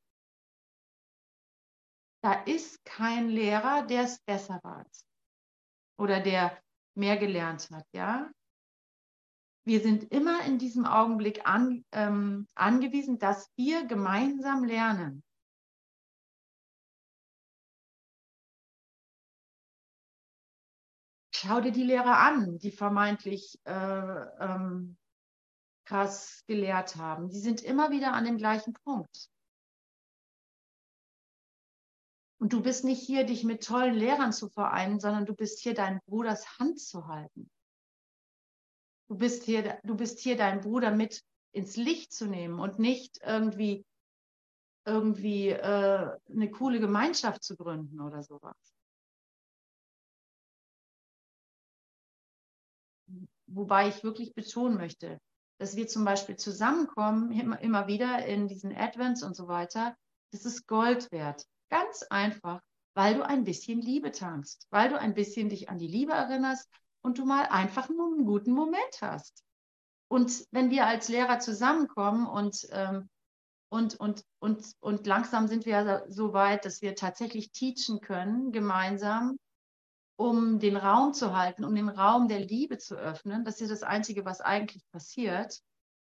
[2.22, 5.06] Da ist kein Lehrer, der es besser weiß
[5.98, 6.62] oder der
[6.96, 8.32] mehr gelernt hat, ja?
[9.66, 15.24] wir sind immer in diesem Augenblick an, ähm, angewiesen, dass wir gemeinsam lernen.
[21.34, 24.98] Schau dir die Lehrer an, die vermeintlich äh, ähm,
[25.86, 27.30] krass gelehrt haben.
[27.30, 29.30] Die sind immer wieder an dem gleichen Punkt.
[32.40, 35.74] Und du bist nicht hier, dich mit tollen Lehrern zu vereinen, sondern du bist hier,
[35.74, 37.50] deinen Bruders Hand zu halten.
[39.08, 43.20] Du bist hier, du bist hier, deinen Bruder mit ins Licht zu nehmen und nicht
[43.24, 43.86] irgendwie,
[44.86, 48.58] irgendwie äh, eine coole Gemeinschaft zu gründen oder sowas.
[53.48, 55.20] Wobei ich wirklich betonen möchte,
[55.60, 59.96] dass wir zum Beispiel zusammenkommen, immer, wieder in diesen Advents und so weiter,
[60.32, 61.46] das ist Gold wert.
[61.70, 62.62] Ganz einfach,
[62.96, 66.70] weil du ein bisschen Liebe tankst, weil du ein bisschen dich an die Liebe erinnerst
[67.02, 69.44] und du mal einfach nur einen guten Moment hast.
[70.08, 73.10] Und wenn wir als Lehrer zusammenkommen und, ähm,
[73.70, 79.38] und, und, und, und langsam sind wir so weit, dass wir tatsächlich teachen können, gemeinsam,
[80.24, 83.44] um den Raum zu halten, um den Raum der Liebe zu öffnen.
[83.44, 85.60] Das ist das Einzige, was eigentlich passiert.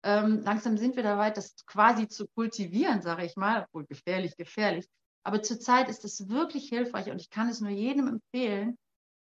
[0.03, 4.37] Ähm, langsam sind wir da weit, das quasi zu kultivieren, sage ich mal, obwohl gefährlich,
[4.37, 4.87] gefährlich.
[5.23, 8.77] Aber zurzeit ist es wirklich hilfreich und ich kann es nur jedem empfehlen,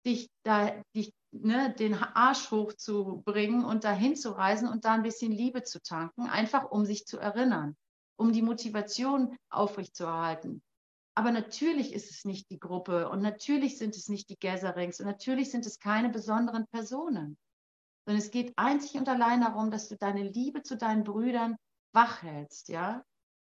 [0.06, 5.32] dich da, dich, ne, den Arsch hochzubringen und dahin zu reisen und da ein bisschen
[5.32, 7.76] Liebe zu tanken, einfach um sich zu erinnern,
[8.16, 10.62] um die Motivation aufrechtzuerhalten.
[11.18, 15.08] Aber natürlich ist es nicht die Gruppe und natürlich sind es nicht die Gatherings und
[15.08, 17.40] natürlich sind es keine besonderen Personen,
[18.06, 21.56] sondern es geht einzig und allein darum, dass du deine Liebe zu deinen Brüdern
[21.92, 23.04] wach hältst, ja,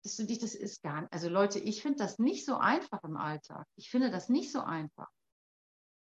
[0.03, 3.03] dass du dich, das ist gar nicht, also Leute, ich finde das nicht so einfach
[3.03, 3.65] im Alltag.
[3.77, 5.09] Ich finde das nicht so einfach.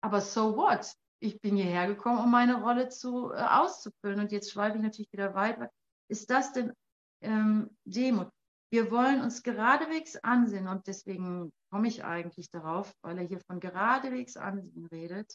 [0.02, 0.92] Aber so what?
[1.20, 5.12] Ich bin hierher gekommen, um meine Rolle zu, äh, auszufüllen und jetzt schweife ich natürlich
[5.12, 5.70] wieder weiter.
[6.10, 6.74] Ist das denn
[7.22, 8.28] ähm, Demut?
[8.74, 13.60] Wir wollen uns geradewegs ansehen und deswegen komme ich eigentlich darauf, weil er hier von
[13.60, 15.32] geradewegs ansehen redet.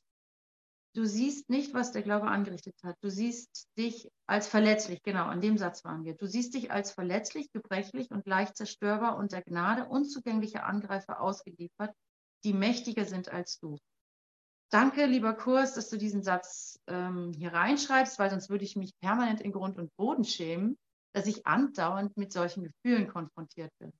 [0.94, 2.98] Du siehst nicht, was der Glaube angerichtet hat.
[3.00, 6.16] Du siehst dich als verletzlich, genau, an dem Satz waren wir.
[6.16, 11.96] Du siehst dich als verletzlich, gebrechlich und leicht zerstörbar und der Gnade unzugänglicher Angreifer ausgeliefert,
[12.44, 13.78] die mächtiger sind als du.
[14.70, 18.92] Danke, lieber Kurs, dass du diesen Satz ähm, hier reinschreibst, weil sonst würde ich mich
[19.00, 20.78] permanent in Grund und Boden schämen,
[21.14, 23.92] dass ich andauernd mit solchen Gefühlen konfrontiert bin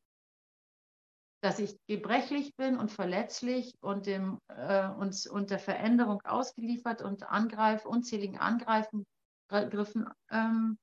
[1.42, 7.88] dass ich gebrechlich bin und verletzlich und, dem, äh, und der Veränderung ausgeliefert und angreife,
[7.88, 9.06] unzähligen Angreifen,
[9.48, 10.78] Griffen ähm,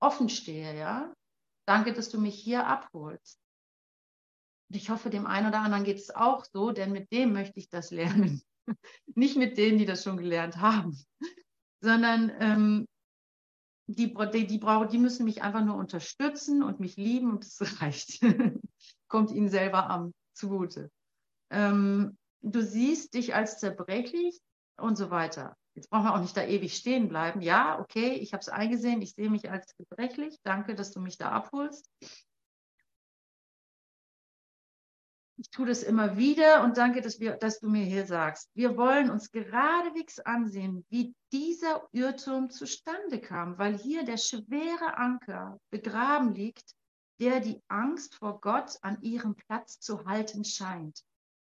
[0.00, 1.12] offen stehe, ja.
[1.66, 3.40] Danke, dass du mich hier abholst.
[4.70, 7.58] Und ich hoffe, dem einen oder anderen geht es auch so, denn mit dem möchte
[7.58, 8.42] ich das lernen.
[9.14, 10.98] Nicht mit denen, die das schon gelernt haben,
[11.80, 12.86] sondern ähm,
[13.86, 18.24] die, die, die, die müssen mich einfach nur unterstützen und mich lieben und das reicht.
[19.08, 20.90] Kommt ihnen selber am zugute.
[21.50, 24.40] Ähm, du siehst dich als zerbrechlich
[24.76, 25.56] und so weiter.
[25.74, 27.40] Jetzt brauchen wir auch nicht da ewig stehen bleiben.
[27.40, 30.38] Ja, okay, ich habe es eingesehen, ich sehe mich als gebrechlich.
[30.44, 31.90] Danke, dass du mich da abholst.
[35.44, 38.48] Ich tue das immer wieder und danke, dass, wir, dass du mir hier sagst.
[38.54, 45.60] Wir wollen uns geradewegs ansehen, wie dieser Irrtum zustande kam, weil hier der schwere Anker
[45.70, 46.74] begraben liegt,
[47.20, 51.04] der die Angst vor Gott an ihrem Platz zu halten scheint.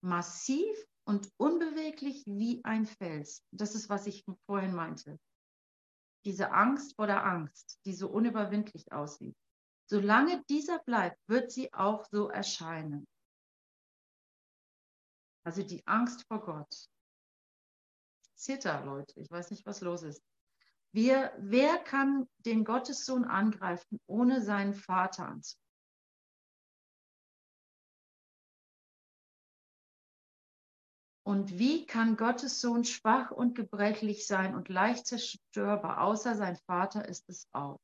[0.02, 3.41] Massiv und unbeweglich wie ein Fels.
[3.52, 5.17] Das ist, was ich vorhin meinte.
[6.26, 9.38] Diese Angst vor der Angst, die so unüberwindlich aussieht.
[9.89, 13.08] Solange dieser bleibt, wird sie auch so erscheinen.
[15.48, 16.90] Also die Angst vor Gott.
[18.36, 19.18] Zitter, Leute.
[19.22, 20.22] Ich weiß nicht, was los ist.
[20.92, 25.64] Wir, wer kann den Gottessohn angreifen, ohne seinen Vater anzugreifen?
[31.24, 37.08] Und wie kann Gottes Sohn schwach und gebrechlich sein und leicht zerstörbar, außer sein Vater
[37.08, 37.80] ist es auch?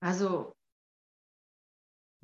[0.00, 0.56] Also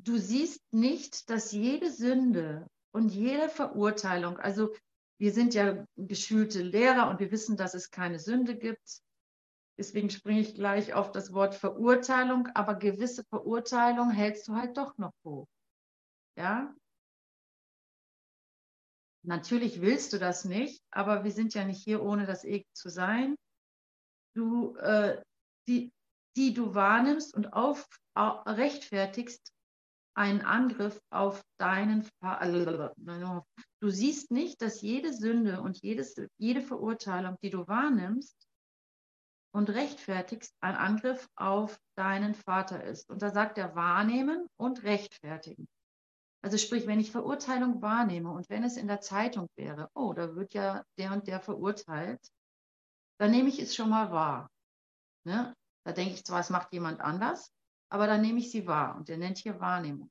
[0.05, 4.74] du siehst nicht, dass jede Sünde und jede Verurteilung, also
[5.18, 9.03] wir sind ja geschülte Lehrer und wir wissen, dass es keine Sünde gibt.
[9.78, 14.96] Deswegen springe ich gleich auf das Wort Verurteilung, aber gewisse Verurteilung hältst du halt doch
[14.98, 15.46] noch hoch.
[16.36, 16.74] Ja?
[19.22, 22.88] Natürlich willst du das nicht, aber wir sind ja nicht hier, ohne das Ego zu
[22.88, 23.36] sein.
[24.34, 25.22] Du, äh,
[25.66, 25.92] die,
[26.36, 27.86] die du wahrnimmst und auf,
[28.16, 29.53] rechtfertigst,
[30.15, 32.95] einen Angriff auf deinen Vater.
[33.81, 38.37] Du siehst nicht, dass jede Sünde und jedes, jede Verurteilung, die du wahrnimmst
[39.53, 43.09] und rechtfertigst, ein Angriff auf deinen Vater ist.
[43.11, 45.69] Und da sagt er wahrnehmen und rechtfertigen.
[46.43, 50.35] Also sprich, wenn ich Verurteilung wahrnehme und wenn es in der Zeitung wäre, oh, da
[50.35, 52.21] wird ja der und der verurteilt,
[53.19, 54.51] dann nehme ich es schon mal wahr.
[55.25, 55.55] Ne?
[55.85, 57.53] Da denke ich zwar, es macht jemand anders,
[57.91, 60.11] aber dann nehme ich sie wahr und der nennt hier Wahrnehmung.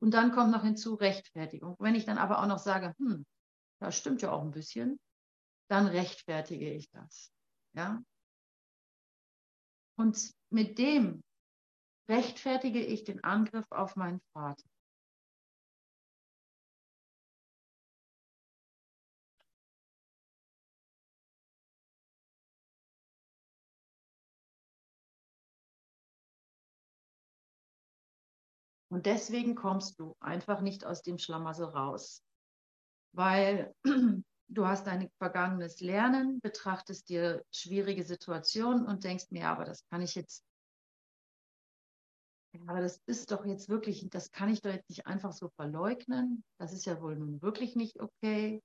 [0.00, 1.76] Und dann kommt noch hinzu Rechtfertigung.
[1.78, 3.26] Wenn ich dann aber auch noch sage, hm,
[3.80, 4.98] das stimmt ja auch ein bisschen,
[5.68, 7.30] dann rechtfertige ich das.
[7.74, 8.02] Ja?
[9.96, 11.22] Und mit dem
[12.08, 14.64] rechtfertige ich den Angriff auf meinen Vater.
[28.90, 32.24] Und deswegen kommst du einfach nicht aus dem Schlamassel raus,
[33.12, 33.72] weil
[34.48, 40.02] du hast dein vergangenes Lernen, betrachtest dir schwierige Situationen und denkst mir, aber das kann
[40.02, 40.44] ich jetzt,
[42.66, 46.42] aber das ist doch jetzt wirklich, das kann ich doch jetzt nicht einfach so verleugnen.
[46.58, 48.60] Das ist ja wohl nun wirklich nicht okay.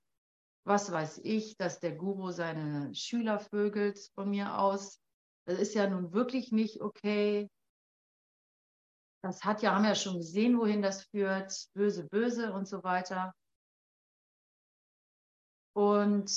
[0.64, 5.00] Was weiß ich, dass der Guru seine Schüler vögelt von mir aus.
[5.44, 7.48] Das ist ja nun wirklich nicht okay
[9.26, 13.34] das hat ja, haben ja schon gesehen, wohin das führt, böse, böse und so weiter.
[15.74, 16.30] Und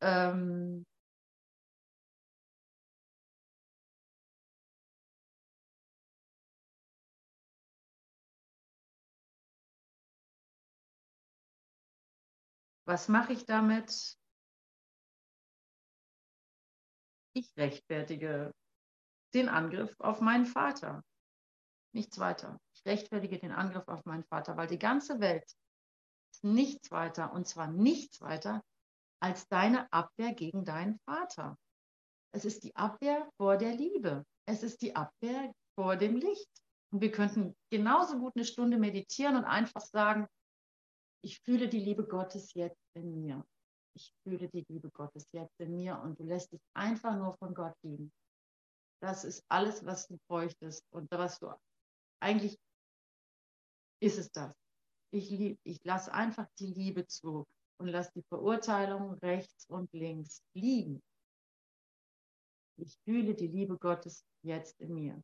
[0.00, 0.86] ähm,
[12.86, 14.16] was mache ich damit?
[17.34, 18.54] Ich rechtfertige
[19.34, 21.02] den Angriff auf meinen Vater.
[21.96, 22.60] Nichts weiter.
[22.74, 25.50] Ich rechtfertige den Angriff auf meinen Vater, weil die ganze Welt
[26.42, 28.62] nichts weiter und zwar nichts weiter
[29.22, 31.56] als deine Abwehr gegen deinen Vater.
[32.34, 34.26] Es ist die Abwehr vor der Liebe.
[34.44, 36.50] Es ist die Abwehr vor dem Licht.
[36.92, 40.26] Und wir könnten genauso gut eine Stunde meditieren und einfach sagen,
[41.24, 43.42] ich fühle die Liebe Gottes jetzt in mir.
[43.94, 47.54] Ich fühle die Liebe Gottes jetzt in mir und du lässt dich einfach nur von
[47.54, 48.12] Gott lieben.
[49.00, 51.46] Das ist alles, was du bräuchtest und was du
[52.20, 52.58] eigentlich
[54.00, 54.54] ist es das.
[55.12, 57.46] Ich, ich lasse einfach die Liebe zu
[57.78, 61.02] und lasse die Verurteilung rechts und links liegen.
[62.78, 65.22] Ich fühle die Liebe Gottes jetzt in mir.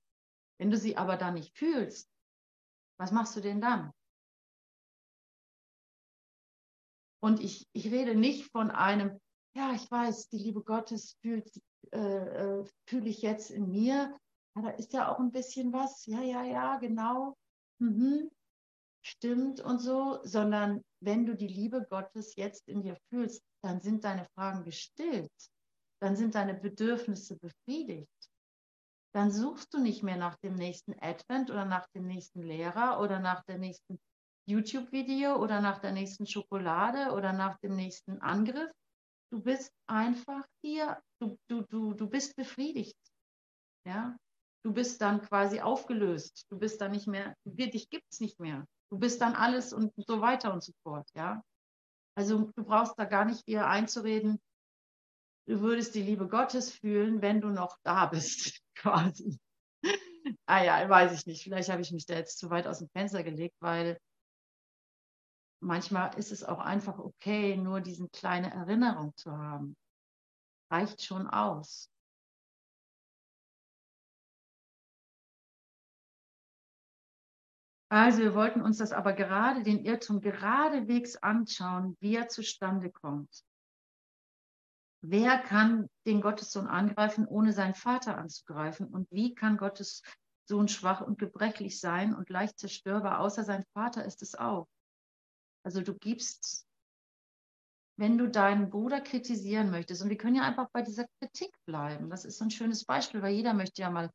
[0.59, 2.09] Wenn du sie aber dann nicht fühlst,
[2.99, 3.93] was machst du denn dann?
[7.22, 9.20] Und ich, ich rede nicht von einem,
[9.55, 11.49] ja, ich weiß, die Liebe Gottes fühlt,
[11.93, 14.18] äh, äh, fühle ich jetzt in mir,
[14.55, 17.36] ja, da ist ja auch ein bisschen was, ja, ja, ja, genau,
[17.78, 18.30] mhm.
[19.05, 24.05] stimmt und so, sondern wenn du die Liebe Gottes jetzt in dir fühlst, dann sind
[24.05, 25.32] deine Fragen gestillt,
[26.00, 28.09] dann sind deine Bedürfnisse befriedigt.
[29.14, 33.20] Dann suchst du nicht mehr nach dem nächsten Advent oder nach dem nächsten Lehrer oder
[33.20, 34.00] nach der nächsten
[34.46, 38.70] YouTube-Video oder nach der nächsten Schokolade oder nach dem nächsten Angriff.
[39.30, 42.98] Du bist einfach hier, du, du, du, du bist befriedigt.
[43.86, 44.16] Ja,
[44.62, 46.46] du bist dann quasi aufgelöst.
[46.50, 48.66] Du bist dann nicht mehr, dich gibt es nicht mehr.
[48.90, 51.42] Du bist dann alles und so weiter und so fort, ja.
[52.14, 54.38] Also du brauchst da gar nicht ihr einzureden,
[55.46, 59.38] du würdest die Liebe Gottes fühlen, wenn du noch da bist, quasi.
[60.46, 61.42] ah ja, weiß ich nicht.
[61.42, 63.98] Vielleicht habe ich mich da jetzt zu weit aus dem Fenster gelegt, weil
[65.60, 69.76] manchmal ist es auch einfach okay, nur diese kleine Erinnerung zu haben.
[70.70, 71.90] Reicht schon aus.
[77.93, 83.45] Also wir wollten uns das aber gerade, den Irrtum geradewegs anschauen, wie er zustande kommt.
[85.03, 88.86] Wer kann den Gottessohn angreifen, ohne seinen Vater anzugreifen?
[88.86, 90.03] Und wie kann Gottes
[90.49, 94.68] Sohn schwach und gebrechlich sein und leicht zerstörbar, außer sein Vater ist es auch?
[95.62, 96.66] Also du gibst,
[97.99, 102.09] wenn du deinen Bruder kritisieren möchtest, und wir können ja einfach bei dieser Kritik bleiben.
[102.09, 104.11] Das ist so ein schönes Beispiel, weil jeder möchte ja mal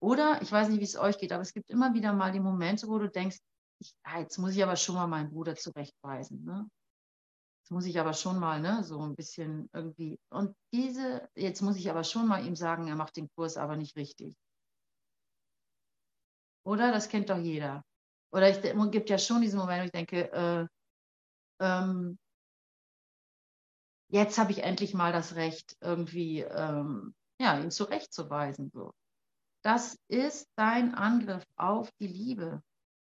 [0.00, 2.40] oder, ich weiß nicht, wie es euch geht, aber es gibt immer wieder mal die
[2.40, 3.38] Momente, wo du denkst,
[3.80, 6.44] ich, ah, jetzt muss ich aber schon mal meinen Bruder zurechtweisen.
[6.44, 6.68] Ne?
[7.62, 10.18] Jetzt muss ich aber schon mal, ne, so ein bisschen irgendwie.
[10.30, 13.76] Und diese, jetzt muss ich aber schon mal ihm sagen, er macht den Kurs aber
[13.76, 14.34] nicht richtig.
[16.64, 16.92] Oder?
[16.92, 17.84] Das kennt doch jeder.
[18.32, 20.66] Oder es gibt ja schon diesen Moment, wo ich denke, äh,
[21.60, 22.18] ähm,
[24.10, 28.70] jetzt habe ich endlich mal das Recht, irgendwie ähm, ja, ihn zurechtzuweisen.
[28.72, 28.92] So.
[29.68, 32.62] Das ist dein Angriff auf die Liebe.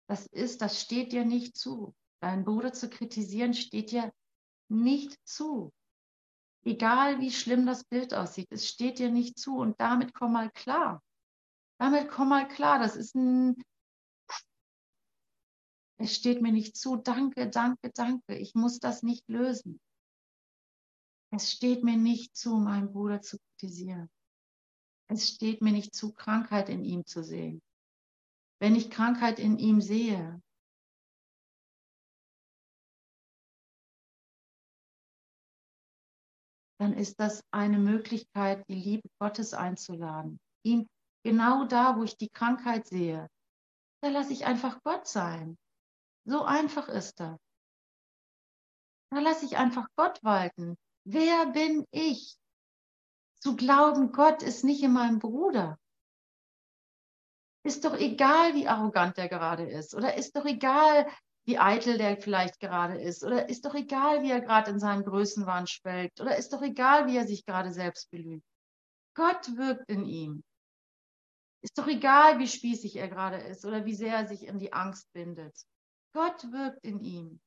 [0.10, 1.96] Das ist, das steht dir nicht zu.
[2.20, 4.12] Deinen Bruder zu kritisieren steht dir
[4.68, 5.72] nicht zu.
[6.66, 10.52] Egal wie schlimm das Bild aussieht, es steht dir nicht zu und damit komm mal
[10.52, 11.02] klar.
[11.80, 12.80] Damit komm mal klar.
[12.80, 13.56] Das ist ein,
[16.00, 16.98] es steht mir nicht zu.
[16.98, 18.36] Danke, danke, danke.
[18.36, 19.80] Ich muss das nicht lösen.
[21.34, 24.10] Es steht mir nicht zu, meinen Bruder zu kritisieren.
[25.12, 27.62] Es steht mir nicht zu, Krankheit in ihm zu sehen.
[28.62, 30.42] Wenn ich Krankheit in ihm sehe,
[36.80, 40.40] dann ist das eine Möglichkeit, die Liebe Gottes einzuladen.
[40.64, 40.88] Ihn
[41.26, 43.28] genau da, wo ich die Krankheit sehe,
[44.02, 45.58] da lasse ich einfach Gott sein.
[46.24, 47.38] So einfach ist das.
[49.10, 50.78] Da lasse ich einfach Gott walten.
[51.04, 52.38] Wer bin ich?
[53.42, 55.80] Zu glauben, Gott ist nicht in meinem Bruder.
[57.64, 59.96] Ist doch egal, wie arrogant der gerade ist.
[59.96, 61.08] Oder ist doch egal,
[61.46, 63.24] wie eitel der vielleicht gerade ist.
[63.24, 66.22] Oder ist doch egal, wie er gerade in seinem Größenwahn schwelgt.
[66.22, 68.46] Oder ist doch egal, wie er sich gerade selbst belügt.
[69.16, 70.44] Gott wirkt in ihm.
[71.64, 74.74] Ist doch egal, wie spießig er gerade ist oder wie sehr er sich in die
[74.74, 75.56] Angst bindet.
[76.14, 77.40] Gott wirkt in ihm.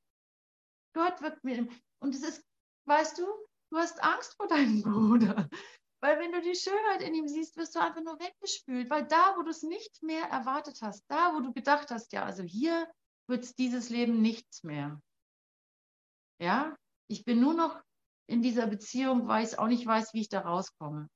[0.93, 1.71] Gott wirkt mit ihm.
[2.01, 2.45] Und es ist,
[2.87, 3.27] weißt du,
[3.71, 5.49] du hast Angst vor deinem Bruder.
[6.05, 8.91] Weil wenn du die Schönheit in ihm siehst, wirst du einfach nur weggespült.
[8.91, 12.27] Weil da, wo du es nicht mehr erwartet hast, da, wo du gedacht hast, ja,
[12.27, 12.87] also hier
[13.27, 15.01] wird es dieses Leben nichts mehr.
[16.39, 16.77] Ja,
[17.09, 17.83] ich bin nur noch
[18.27, 21.09] in dieser Beziehung, weil ich auch nicht weiß, wie ich da rauskomme.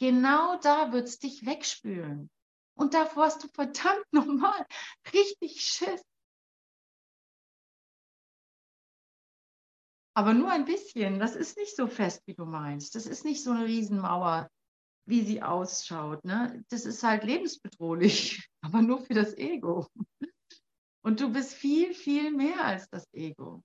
[0.00, 2.28] Genau da wird es dich wegspülen.
[2.74, 4.66] Und davor hast du verdammt nochmal
[5.12, 6.02] richtig Schiss.
[10.14, 11.18] Aber nur ein bisschen.
[11.18, 12.94] Das ist nicht so fest, wie du meinst.
[12.94, 14.48] Das ist nicht so eine Riesenmauer,
[15.06, 16.24] wie sie ausschaut.
[16.24, 16.64] Ne?
[16.68, 19.86] Das ist halt lebensbedrohlich, aber nur für das Ego.
[21.02, 23.62] Und du bist viel, viel mehr als das Ego.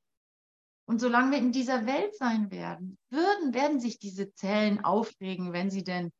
[0.88, 5.72] Und solange wir in dieser Welt sein werden, würden, werden sich diese Zellen aufregen, wenn
[5.72, 6.12] sie denn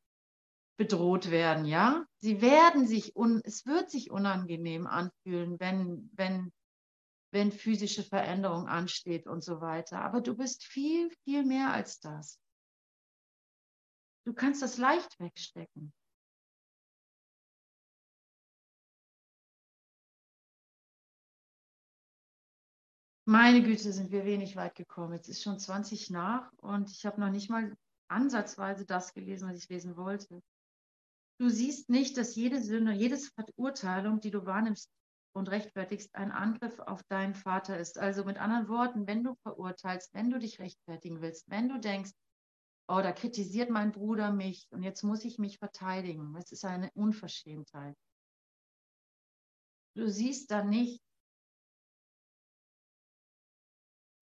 [0.76, 2.04] bedroht werden, ja?
[2.18, 6.52] Sie werden sich, un, es wird sich unangenehm anfühlen, wenn, wenn
[7.36, 10.00] wenn physische Veränderung ansteht und so weiter.
[10.00, 12.40] Aber du bist viel, viel mehr als das.
[14.24, 15.92] Du kannst das leicht wegstecken.
[23.26, 25.12] Meine Güte, sind wir wenig weit gekommen.
[25.12, 27.76] Jetzt ist schon 20 nach und ich habe noch nicht mal
[28.08, 30.42] ansatzweise das gelesen, was ich lesen wollte.
[31.38, 34.90] Du siehst nicht, dass jede Sünde, jede Verurteilung, die du wahrnimmst,
[35.36, 37.98] und rechtfertigst, ein Angriff auf deinen Vater ist.
[37.98, 42.12] Also mit anderen Worten, wenn du verurteilst, wenn du dich rechtfertigen willst, wenn du denkst,
[42.88, 46.90] oh, da kritisiert mein Bruder mich und jetzt muss ich mich verteidigen, das ist eine
[46.92, 47.94] Unverschämtheit.
[49.94, 51.02] Du siehst dann nicht,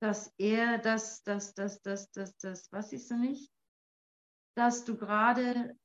[0.01, 3.51] dass er das, das, das, das, das, das, was siehst du nicht?
[4.57, 5.79] Dass du gerade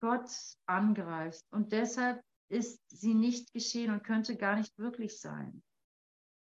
[0.00, 0.30] Gott
[0.66, 5.62] angreifst und deshalb ist sie nicht geschehen und könnte gar nicht wirklich sein.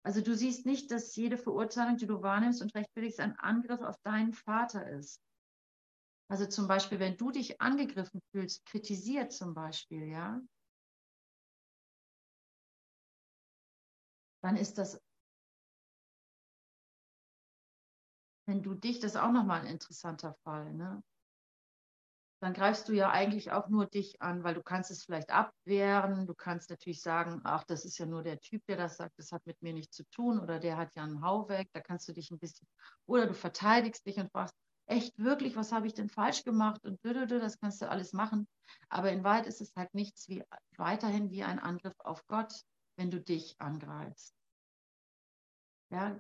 [0.04, 3.96] Also du siehst nicht, dass jede Verurteilung, die du wahrnimmst und rechtfertigst, ein Angriff auf
[4.02, 5.20] deinen Vater ist.
[6.28, 10.40] Also zum Beispiel, wenn du dich angegriffen fühlst, kritisiert zum Beispiel, ja,
[14.42, 15.00] dann ist das,
[18.46, 21.02] wenn du dich, das ist auch nochmal ein interessanter Fall, ne?
[22.44, 26.26] Dann greifst du ja eigentlich auch nur dich an, weil du kannst es vielleicht abwehren.
[26.26, 29.32] Du kannst natürlich sagen, ach, das ist ja nur der Typ, der das sagt, das
[29.32, 32.08] hat mit mir nichts zu tun oder der hat ja einen Hau weg, da kannst
[32.08, 32.68] du dich ein bisschen,
[33.06, 34.54] oder du verteidigst dich und fragst,
[34.86, 38.46] echt wirklich, was habe ich denn falsch gemacht und das kannst du alles machen.
[38.88, 40.44] Aber in Wahrheit ist es halt nichts wie
[40.76, 42.52] weiterhin wie ein Angriff auf Gott,
[42.96, 44.34] wenn du dich angreifst.
[45.90, 46.18] Ja,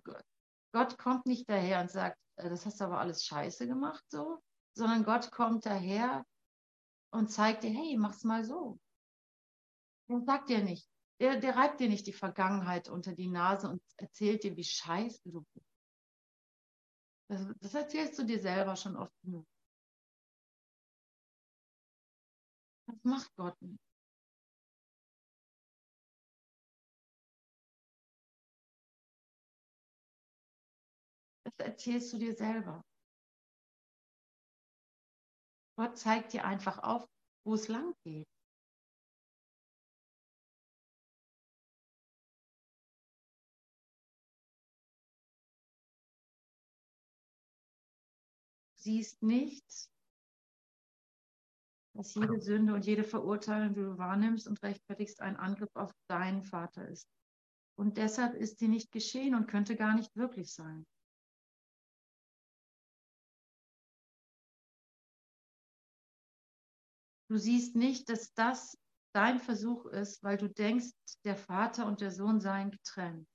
[0.72, 4.40] Gott kommt nicht daher und sagt, äh, das hast du aber alles scheiße gemacht so,
[4.74, 6.26] sondern Gott kommt daher
[7.10, 8.78] und zeigt dir, hey, mach's mal so.
[10.08, 10.88] Der sagt dir nicht,
[11.20, 15.30] der, der reibt dir nicht die Vergangenheit unter die Nase und erzählt dir, wie scheiße
[15.30, 15.66] du bist.
[17.28, 19.46] Das, das erzählst du dir selber schon oft genug.
[22.86, 23.80] Das macht Gott nicht.
[31.44, 32.84] Das erzählst du dir selber.
[35.76, 37.06] Gott zeigt dir einfach auf,
[37.44, 38.26] wo es lang geht.
[48.84, 49.90] siehst nichts,
[51.94, 56.42] dass jede Sünde und jede Verurteilung, die du wahrnimmst und rechtfertigst, ein Angriff auf deinen
[56.42, 57.08] Vater ist.
[57.76, 60.84] Und deshalb ist sie nicht geschehen und könnte gar nicht wirklich sein.
[67.28, 68.78] Du siehst nicht, dass das
[69.14, 70.90] dein Versuch ist, weil du denkst,
[71.24, 73.28] der Vater und der Sohn seien getrennt.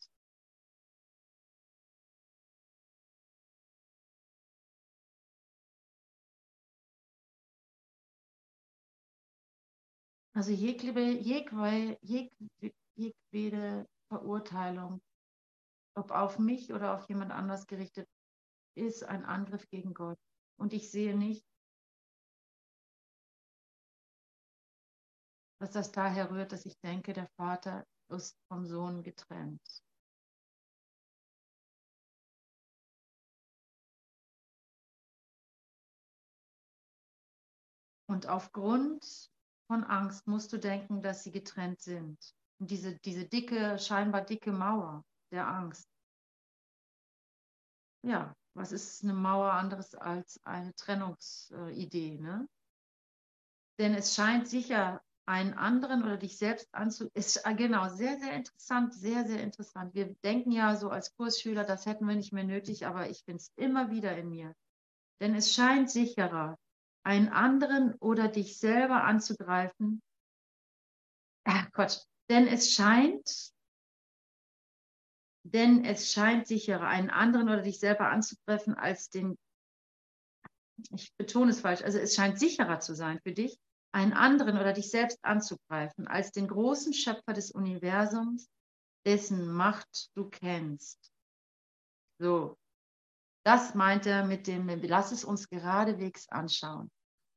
[10.34, 11.98] Also jegliche,
[12.96, 15.02] jegliche Verurteilung,
[15.96, 18.08] ob auf mich oder auf jemand anders gerichtet,
[18.78, 20.20] ist ein Angriff gegen Gott.
[20.58, 21.46] Und ich sehe nicht,
[25.60, 29.62] dass das daher rührt, dass ich denke, der Vater ist vom Sohn getrennt.
[38.08, 39.30] Und aufgrund
[39.68, 42.18] von Angst musst du denken, dass sie getrennt sind.
[42.60, 45.88] Und diese, diese dicke, scheinbar dicke Mauer der Angst.
[48.02, 52.18] Ja, was ist eine Mauer anderes als eine Trennungsidee?
[52.18, 52.50] Ne?
[53.78, 57.08] Denn es scheint sicher einen anderen oder dich selbst anzu...
[57.14, 59.94] Ist äh, genau sehr, sehr interessant, sehr, sehr interessant.
[59.94, 63.38] Wir denken ja so als Kursschüler, das hätten wir nicht mehr nötig, aber ich finde
[63.38, 64.56] es immer wieder in mir.
[65.22, 66.58] Denn es scheint sicherer,
[67.04, 70.02] einen anderen oder dich selber anzugreifen.
[71.44, 73.52] Ach Gott, denn es scheint,
[75.44, 79.38] denn es scheint sicherer, einen anderen oder dich selber anzugreifen, als den,
[80.90, 83.60] ich betone es falsch, also es scheint sicherer zu sein für dich,
[83.92, 88.50] einen anderen oder dich selbst anzugreifen, als den großen Schöpfer des Universums,
[89.06, 91.12] dessen Macht du kennst.
[92.20, 92.58] So,
[93.46, 96.92] das meint er mit dem, lass es uns geradewegs anschauen.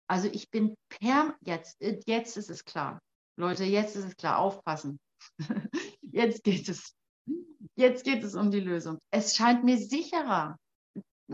[0.09, 3.00] Also ich bin per, jetzt, jetzt ist es klar.
[3.38, 5.00] Leute, jetzt ist es klar, aufpassen.
[6.03, 6.94] jetzt geht es.
[7.76, 8.98] Jetzt geht es um die Lösung.
[9.11, 10.59] Es scheint mir sicherer,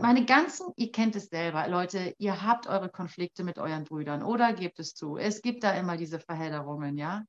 [0.01, 4.53] meine ganzen, ihr kennt es selber, Leute, ihr habt eure Konflikte mit euren Brüdern oder
[4.53, 5.17] gebt es zu.
[5.17, 7.23] Es gibt da immer diese Verhedderungen, ja.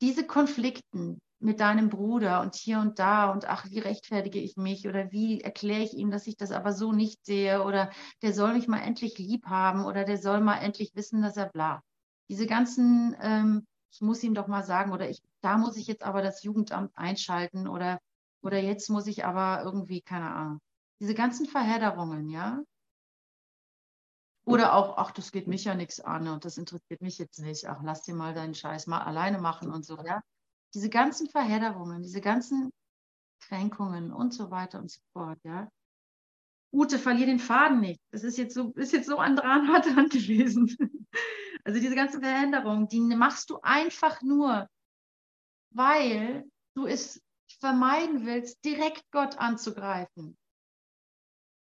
[0.00, 4.88] Diese Konflikten mit deinem Bruder und hier und da und ach, wie rechtfertige ich mich
[4.88, 7.90] oder wie erkläre ich ihm, dass ich das aber so nicht sehe oder
[8.22, 11.48] der soll mich mal endlich lieb haben oder der soll mal endlich wissen, dass er
[11.50, 11.82] bla.
[12.28, 16.02] Diese ganzen, ähm, ich muss ihm doch mal sagen oder ich, da muss ich jetzt
[16.02, 17.98] aber das Jugendamt einschalten oder,
[18.42, 20.60] oder jetzt muss ich aber irgendwie, keine Ahnung
[21.00, 22.62] diese ganzen Verhedderungen, ja.
[24.44, 27.66] Oder auch, ach, das geht mich ja nichts an und das interessiert mich jetzt nicht.
[27.66, 30.22] Ach, lass dir mal deinen Scheiß mal alleine machen und so, ja.
[30.72, 32.70] Diese ganzen Verhedderungen, diese ganzen
[33.40, 35.68] Kränkungen und so weiter und so fort, ja.
[36.72, 38.00] Ute, verlier den Faden nicht.
[38.12, 40.76] Das ist jetzt so, ist jetzt so an dran harte Hand gewesen.
[41.64, 44.68] Also diese ganzen Veränderungen, die machst du einfach nur,
[45.70, 47.20] weil du es
[47.58, 50.36] vermeiden willst, direkt Gott anzugreifen.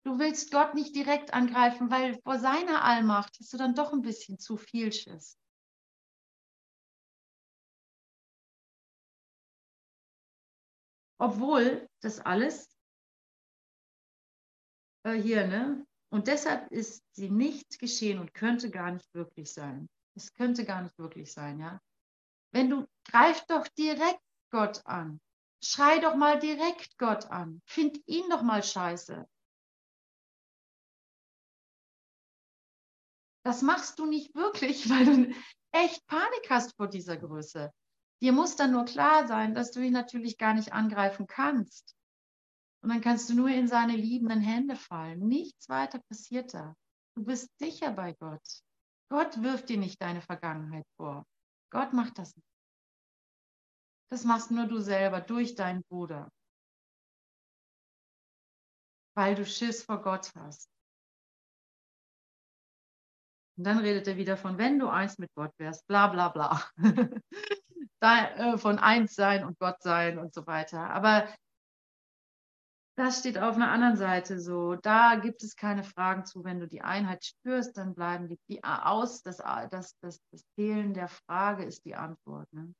[0.05, 4.03] Du willst Gott nicht direkt angreifen, weil vor seiner Allmacht hast du dann doch ein
[4.03, 5.39] bisschen zu viel Schiss.
[11.19, 12.77] Obwohl das alles
[15.05, 15.87] äh, hier, ne?
[16.11, 19.89] Und deshalb ist sie nicht geschehen und könnte gar nicht wirklich sein.
[20.15, 21.81] Es könnte gar nicht wirklich sein, ja?
[22.51, 25.21] Wenn du greif doch direkt Gott an.
[25.63, 27.63] Schrei doch mal direkt Gott an.
[27.67, 29.27] Find ihn doch mal scheiße.
[33.45, 35.35] Das machst du nicht wirklich, weil du
[35.73, 37.73] echt Panik hast vor dieser Größe.
[38.21, 41.97] Dir muss dann nur klar sein, dass du ihn natürlich gar nicht angreifen kannst.
[42.83, 45.21] Und dann kannst du nur in seine liebenden Hände fallen.
[45.21, 46.77] Nichts weiter passiert da.
[47.15, 48.63] Du bist sicher bei Gott.
[49.09, 51.27] Gott wirft dir nicht deine Vergangenheit vor.
[51.71, 52.49] Gott macht das nicht.
[54.09, 56.31] Das machst nur du selber durch deinen Bruder.
[59.15, 60.71] Weil du Schiss vor Gott hast.
[63.57, 66.63] Und dann redet er wieder von, wenn du eins mit Gott wärst, bla bla bla.
[68.01, 70.91] da, äh, von eins sein und Gott sein und so weiter.
[70.91, 71.29] Aber
[72.97, 74.77] das steht auf einer anderen Seite so.
[74.77, 76.45] Da gibt es keine Fragen zu.
[76.45, 79.23] Wenn du die Einheit spürst, dann bleiben die, die aus.
[79.23, 82.53] Das, das, das, das Fehlen der Frage ist die Antwort.
[82.53, 82.75] Ne?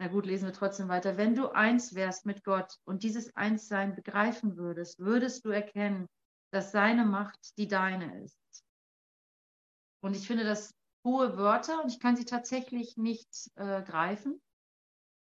[0.00, 1.16] Na gut, lesen wir trotzdem weiter.
[1.16, 6.06] Wenn du eins wärst mit Gott und dieses Einssein begreifen würdest, würdest du erkennen,
[6.52, 8.38] dass seine Macht die deine ist.
[10.00, 10.72] Und ich finde das
[11.04, 14.40] hohe Wörter und ich kann sie tatsächlich nicht äh, greifen.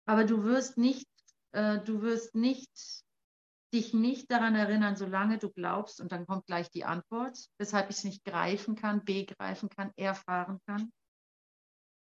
[0.05, 1.07] Aber du wirst nicht,
[1.51, 2.71] äh, du wirst nicht
[3.73, 7.97] dich nicht daran erinnern, solange du glaubst, und dann kommt gleich die Antwort, weshalb ich
[7.97, 10.91] es nicht greifen kann, begreifen kann, erfahren kann.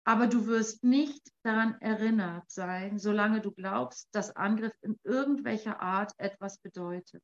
[0.06, 6.12] Aber du wirst nicht daran erinnert sein, solange du glaubst, dass Angriff in irgendwelcher Art
[6.18, 7.22] etwas bedeutet.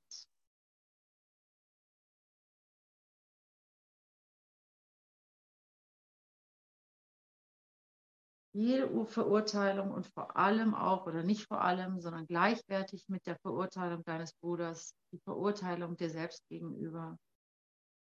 [8.53, 14.05] jede Verurteilung und vor allem auch, oder nicht vor allem, sondern gleichwertig mit der Verurteilung
[14.05, 17.19] deines Bruders, die Verurteilung dir selbst gegenüber.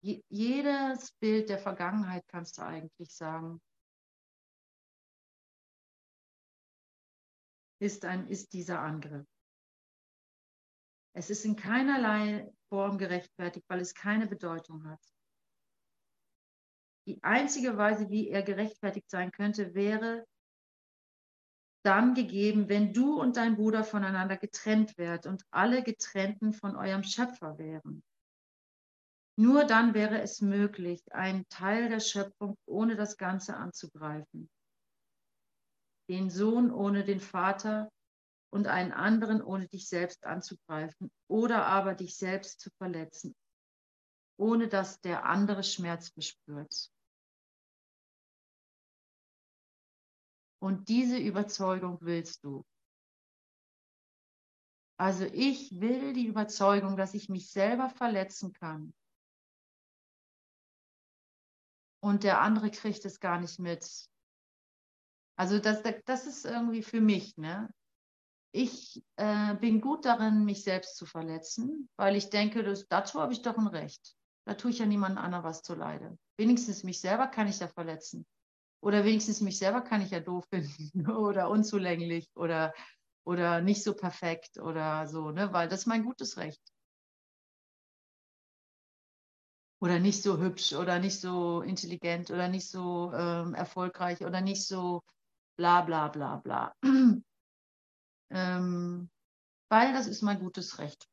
[0.02, 3.60] jedes Bild der Vergangenheit kannst du eigentlich sagen,
[7.84, 9.26] ist, ein, ist dieser Angriff.
[11.12, 15.00] Es ist in keinerlei Form gerechtfertigt, weil es keine Bedeutung hat.
[17.06, 20.26] Die einzige Weise, wie er gerechtfertigt sein könnte, wäre
[21.84, 27.02] dann gegeben, wenn du und dein Bruder voneinander getrennt wärt und alle getrennten von eurem
[27.02, 28.02] Schöpfer wären.
[29.36, 34.48] Nur dann wäre es möglich, einen Teil der Schöpfung ohne das Ganze anzugreifen.
[36.08, 37.90] Den Sohn ohne den Vater
[38.50, 43.34] und einen anderen ohne dich selbst anzugreifen oder aber dich selbst zu verletzen,
[44.38, 46.90] ohne dass der andere Schmerz bespürt.
[50.60, 52.64] Und diese Überzeugung willst du.
[54.96, 58.94] Also ich will die Überzeugung, dass ich mich selber verletzen kann.
[62.00, 64.08] Und der andere kriegt es gar nicht mit.
[65.36, 67.68] Also das, das ist irgendwie für mich, ne?
[68.52, 73.32] Ich äh, bin gut darin, mich selbst zu verletzen, weil ich denke, dass, dazu habe
[73.32, 74.14] ich doch ein Recht.
[74.46, 76.16] Da tue ich ja niemandem anderen was zu leide.
[76.36, 78.24] Wenigstens mich selber kann ich ja verletzen.
[78.80, 82.72] Oder wenigstens mich selber kann ich ja doof finden oder unzulänglich oder,
[83.24, 85.52] oder nicht so perfekt oder so, ne?
[85.52, 86.62] weil das ist mein gutes Recht.
[89.80, 94.64] Oder nicht so hübsch oder nicht so intelligent oder nicht so ähm, erfolgreich oder nicht
[94.66, 95.02] so
[95.56, 96.74] bla bla bla bla.
[98.30, 99.10] ähm,
[99.68, 101.08] weil das ist mein gutes Recht.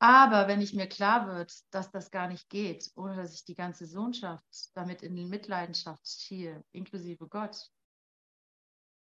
[0.00, 3.54] Aber wenn ich mir klar wird, dass das gar nicht geht, ohne dass ich die
[3.54, 4.44] ganze Sohnschaft
[4.74, 7.70] damit in die Mitleidenschaft ziehe, inklusive Gott,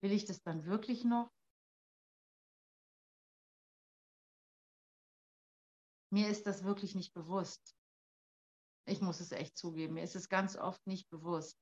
[0.01, 1.31] will ich das dann wirklich noch?
[6.11, 7.77] Mir ist das wirklich nicht bewusst.
[8.87, 9.95] Ich muss es echt zugeben.
[9.95, 11.59] Mir ist es ganz oft nicht bewusst,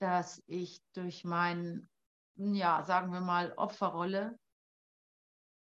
[0.00, 1.88] dass ich durch meinen,
[2.36, 4.38] ja, sagen wir mal, Opferrolle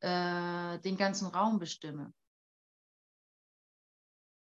[0.02, 2.14] äh, den ganzen Raum bestimme.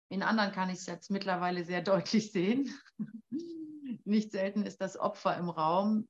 [0.09, 2.77] In anderen kann ich es jetzt mittlerweile sehr deutlich sehen.
[4.03, 6.07] Nicht selten ist das Opfer im Raum,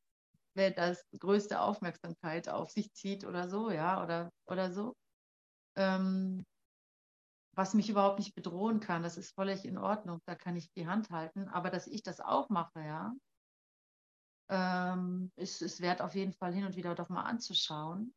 [0.56, 4.96] wer das größte Aufmerksamkeit auf sich zieht oder so, ja, oder, oder so.
[5.76, 6.44] Ähm,
[7.54, 10.88] was mich überhaupt nicht bedrohen kann, das ist völlig in Ordnung, da kann ich die
[10.88, 11.48] Hand halten.
[11.50, 13.14] Aber dass ich das auch mache, ja,
[14.52, 18.14] ähm, ist es wert auf jeden Fall hin und wieder doch mal anzuschauen.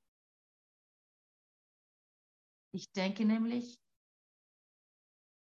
[2.72, 3.78] Ich denke nämlich,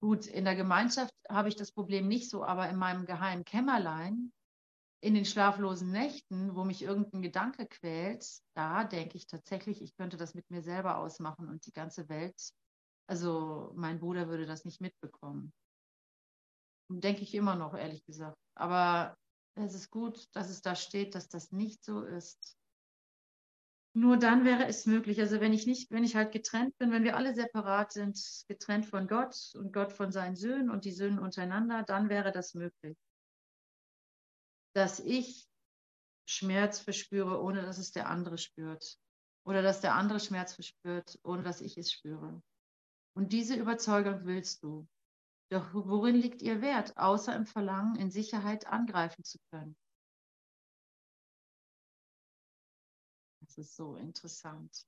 [0.01, 4.33] Gut, in der Gemeinschaft habe ich das Problem nicht so, aber in meinem geheimen Kämmerlein,
[5.01, 8.25] in den schlaflosen Nächten, wo mich irgendein Gedanke quält,
[8.55, 12.53] da denke ich tatsächlich, ich könnte das mit mir selber ausmachen und die ganze Welt,
[13.09, 15.53] also mein Bruder würde das nicht mitbekommen.
[16.89, 18.39] Denke ich immer noch, ehrlich gesagt.
[18.55, 19.17] Aber
[19.65, 22.57] es ist gut, dass es da steht, dass das nicht so ist.
[23.95, 25.21] Nur dann wäre es möglich.
[25.21, 28.87] Also wenn ich nicht, wenn ich halt getrennt bin, wenn wir alle separat sind, getrennt
[28.87, 32.97] von Gott und Gott von seinen Söhnen und die Söhne untereinander, dann wäre das möglich.
[34.75, 35.49] Dass ich
[36.27, 38.99] Schmerz verspüre, ohne dass es der andere spürt.
[39.45, 42.43] Oder dass der andere Schmerz verspürt, ohne dass ich es spüre.
[43.15, 44.87] Und diese Überzeugung willst du.
[45.51, 49.77] Doch worin liegt ihr Wert, außer im Verlangen, in Sicherheit angreifen zu können?
[53.41, 54.87] Das ist so interessant.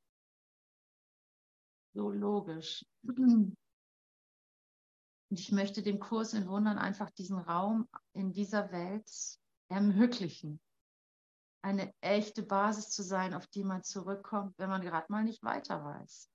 [1.94, 2.84] So logisch.
[3.02, 3.56] Und
[5.30, 9.10] ich möchte dem Kurs in Wundern einfach diesen Raum in dieser Welt
[9.70, 10.60] ermöglichen.
[11.62, 15.82] Eine echte Basis zu sein, auf die man zurückkommt, wenn man gerade mal nicht weiter
[15.82, 16.30] weiß.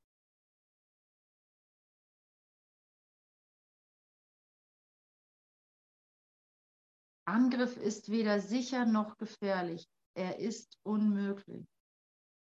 [7.25, 9.89] Angriff ist weder sicher noch gefährlich.
[10.13, 11.67] Er ist unmöglich.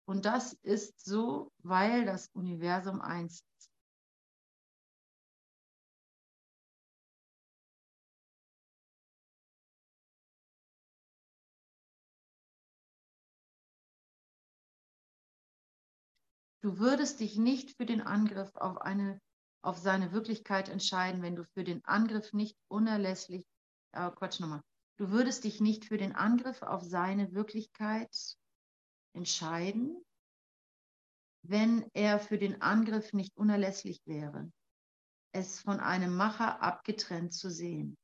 [0.07, 3.71] Und das ist so, weil das Universum eins ist.
[16.61, 19.21] Du würdest dich nicht für den Angriff auf, eine,
[19.63, 23.47] auf seine Wirklichkeit entscheiden, wenn du für den Angriff nicht unerlässlich,
[23.93, 24.63] äh, Quatsch nochmal,
[24.97, 28.11] du würdest dich nicht für den Angriff auf seine Wirklichkeit
[29.15, 30.05] entscheiden,
[31.43, 34.51] wenn er für den Angriff nicht unerlässlich wäre,
[35.33, 37.97] es von einem Macher abgetrennt zu sehen.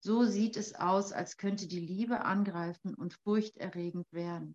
[0.00, 4.54] So sieht es aus, als könnte die Liebe angreifen und furchterregend werden.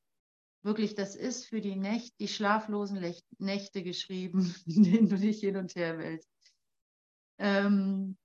[0.63, 3.03] Wirklich, das ist für die, Nächte, die schlaflosen
[3.39, 6.29] Nächte geschrieben, in denen du dich hin und her wälzt.
[7.39, 8.17] Ähm,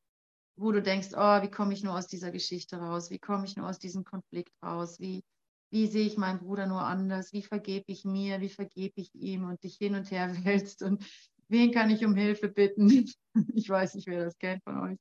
[0.57, 3.11] wo du denkst, oh, wie komme ich nur aus dieser Geschichte raus?
[3.11, 4.99] Wie komme ich nur aus diesem Konflikt raus?
[4.99, 5.23] Wie,
[5.71, 7.33] wie sehe ich meinen Bruder nur anders?
[7.33, 8.41] Wie vergebe ich mir?
[8.41, 9.45] Wie vergebe ich ihm?
[9.45, 11.05] Und dich hin und her wälzt und
[11.49, 13.11] wen kann ich um Hilfe bitten?
[13.55, 14.99] ich weiß nicht, wer das kennt von euch.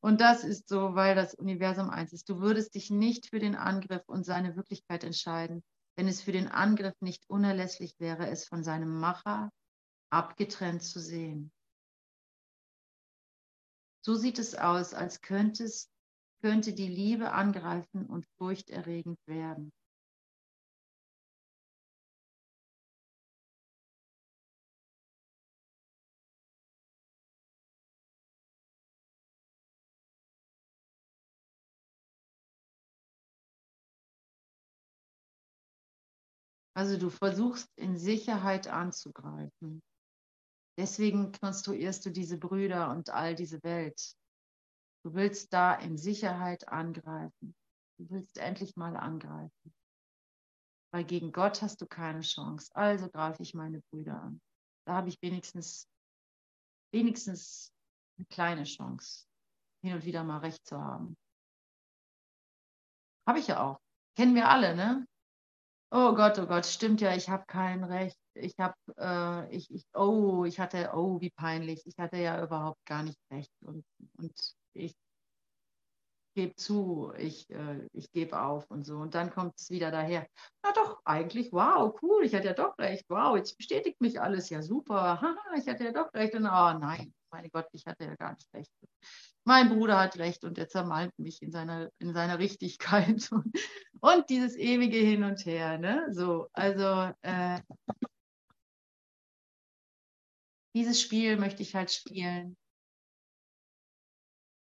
[0.00, 2.28] Und das ist so, weil das Universum eins ist.
[2.28, 5.64] Du würdest dich nicht für den Angriff und seine Wirklichkeit entscheiden,
[5.96, 9.50] wenn es für den Angriff nicht unerlässlich wäre, es von seinem Macher
[10.10, 11.50] abgetrennt zu sehen.
[14.04, 15.88] So sieht es aus, als könnte, es,
[16.42, 19.72] könnte die Liebe angreifen und furchterregend werden.
[36.76, 39.80] Also du versuchst in Sicherheit anzugreifen.
[40.76, 44.16] Deswegen konstruierst du diese Brüder und all diese Welt.
[45.04, 47.54] Du willst da in Sicherheit angreifen.
[47.98, 49.74] Du willst endlich mal angreifen.
[50.92, 52.74] Weil gegen Gott hast du keine Chance.
[52.74, 54.40] Also greife ich meine Brüder an.
[54.86, 55.88] Da habe ich wenigstens,
[56.92, 57.72] wenigstens
[58.16, 59.26] eine kleine Chance,
[59.82, 61.16] hin und wieder mal recht zu haben.
[63.26, 63.80] Habe ich ja auch.
[64.16, 65.06] Kennen wir alle, ne?
[65.90, 68.18] Oh Gott, oh Gott, stimmt ja, ich habe kein Recht.
[68.34, 71.82] Ich habe, äh, ich, ich, oh, ich hatte, oh, wie peinlich.
[71.86, 73.52] Ich hatte ja überhaupt gar nicht recht.
[73.62, 73.84] Und,
[74.18, 74.32] und
[74.74, 74.94] ich
[76.34, 78.96] gebe zu, ich, äh, ich gebe auf und so.
[78.98, 80.26] Und dann kommt es wieder daher.
[80.62, 83.04] Na doch, eigentlich, wow, cool, ich hatte ja doch recht.
[83.08, 84.50] Wow, jetzt bestätigt mich alles.
[84.50, 85.20] Ja, super.
[85.20, 86.34] Haha, ich hatte ja doch recht.
[86.34, 88.70] Und oh nein, meine Gott, ich hatte ja gar nicht recht
[89.44, 93.46] mein Bruder hat recht und er zermalmt mich in seiner, in seiner Richtigkeit und,
[94.00, 95.78] und dieses ewige Hin und Her.
[95.78, 96.06] Ne?
[96.10, 97.60] So, also äh,
[100.74, 102.56] dieses Spiel möchte ich halt spielen,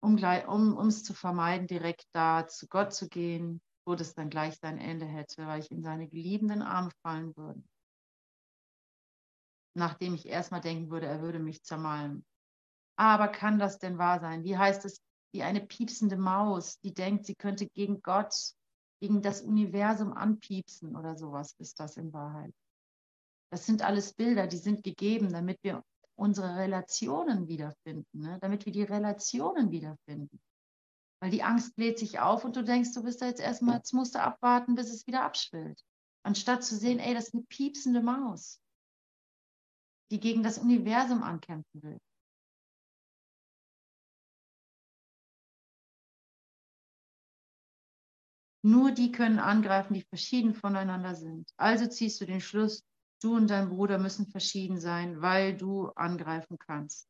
[0.02, 4.58] um, um es zu vermeiden, direkt da zu Gott zu gehen, wo das dann gleich
[4.58, 7.64] sein Ende hätte, weil ich in seine geliebenden Arme fallen würde.
[9.76, 12.26] Nachdem ich erstmal denken würde, er würde mich zermalmen.
[12.96, 14.44] Aber kann das denn wahr sein?
[14.44, 15.02] Wie heißt es,
[15.34, 18.34] wie eine piepsende Maus, die denkt, sie könnte gegen Gott,
[19.00, 22.54] gegen das Universum anpiepsen oder sowas ist das in Wahrheit.
[23.50, 25.84] Das sind alles Bilder, die sind gegeben, damit wir
[26.16, 28.40] unsere Relationen wiederfinden, ne?
[28.42, 30.42] damit wir die Relationen wiederfinden.
[31.22, 33.94] Weil die Angst bläht sich auf und du denkst, du bist da jetzt erstmal, jetzt
[33.94, 35.82] musst du abwarten, bis es wieder abschwillt.
[36.24, 38.60] Anstatt zu sehen, ey, das ist eine piepsende Maus,
[40.12, 42.00] die gegen das Universum ankämpfen will.
[48.64, 51.50] Nur die können angreifen, die verschieden voneinander sind.
[51.56, 52.84] Also ziehst du den Schluss,
[53.22, 57.08] du und dein Bruder müssen verschieden sein, weil du angreifen kannst.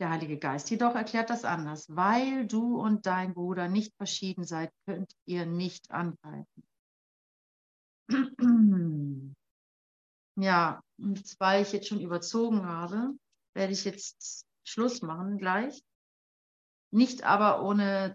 [0.00, 1.86] Der Heilige Geist jedoch erklärt das anders.
[1.88, 6.64] Weil du und dein Bruder nicht verschieden seid, könnt ihr nicht angreifen.
[10.40, 13.12] Ja, und weil ich jetzt schon überzogen habe,
[13.54, 15.82] werde ich jetzt Schluss machen gleich.
[16.92, 18.14] Nicht aber ohne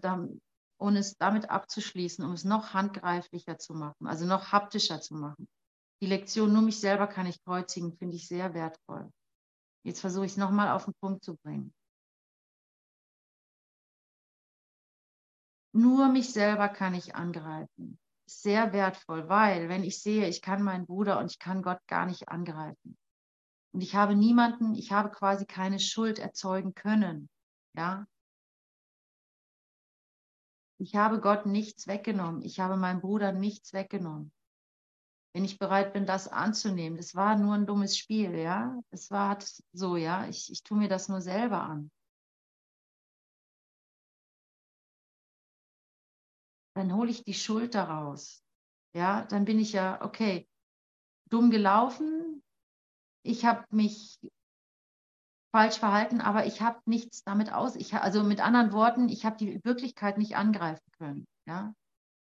[0.76, 5.48] und es damit abzuschließen, um es noch handgreiflicher zu machen, also noch haptischer zu machen.
[6.00, 9.10] Die Lektion, nur mich selber kann ich kreuzigen, finde ich sehr wertvoll.
[9.84, 11.72] Jetzt versuche ich es nochmal auf den Punkt zu bringen.
[15.72, 17.98] Nur mich selber kann ich angreifen.
[18.26, 22.06] Sehr wertvoll, weil wenn ich sehe, ich kann meinen Bruder und ich kann Gott gar
[22.06, 22.96] nicht angreifen.
[23.72, 27.28] Und ich habe niemanden, ich habe quasi keine Schuld erzeugen können.
[27.76, 28.06] Ja,
[30.84, 32.42] ich habe Gott nichts weggenommen.
[32.42, 34.30] Ich habe meinem Bruder nichts weggenommen.
[35.32, 38.78] Wenn ich bereit bin, das anzunehmen, das war nur ein dummes Spiel, ja.
[38.90, 39.38] Es war
[39.72, 40.28] so, ja.
[40.28, 41.90] Ich, ich tue mir das nur selber an.
[46.74, 48.44] Dann hole ich die Schuld daraus.
[48.94, 50.46] Ja, dann bin ich ja, okay,
[51.30, 52.42] dumm gelaufen.
[53.22, 54.20] Ich habe mich
[55.54, 57.76] falsch verhalten, aber ich habe nichts damit aus.
[57.76, 61.28] Ich, also mit anderen Worten, ich habe die Wirklichkeit nicht angreifen können.
[61.46, 61.72] Ja?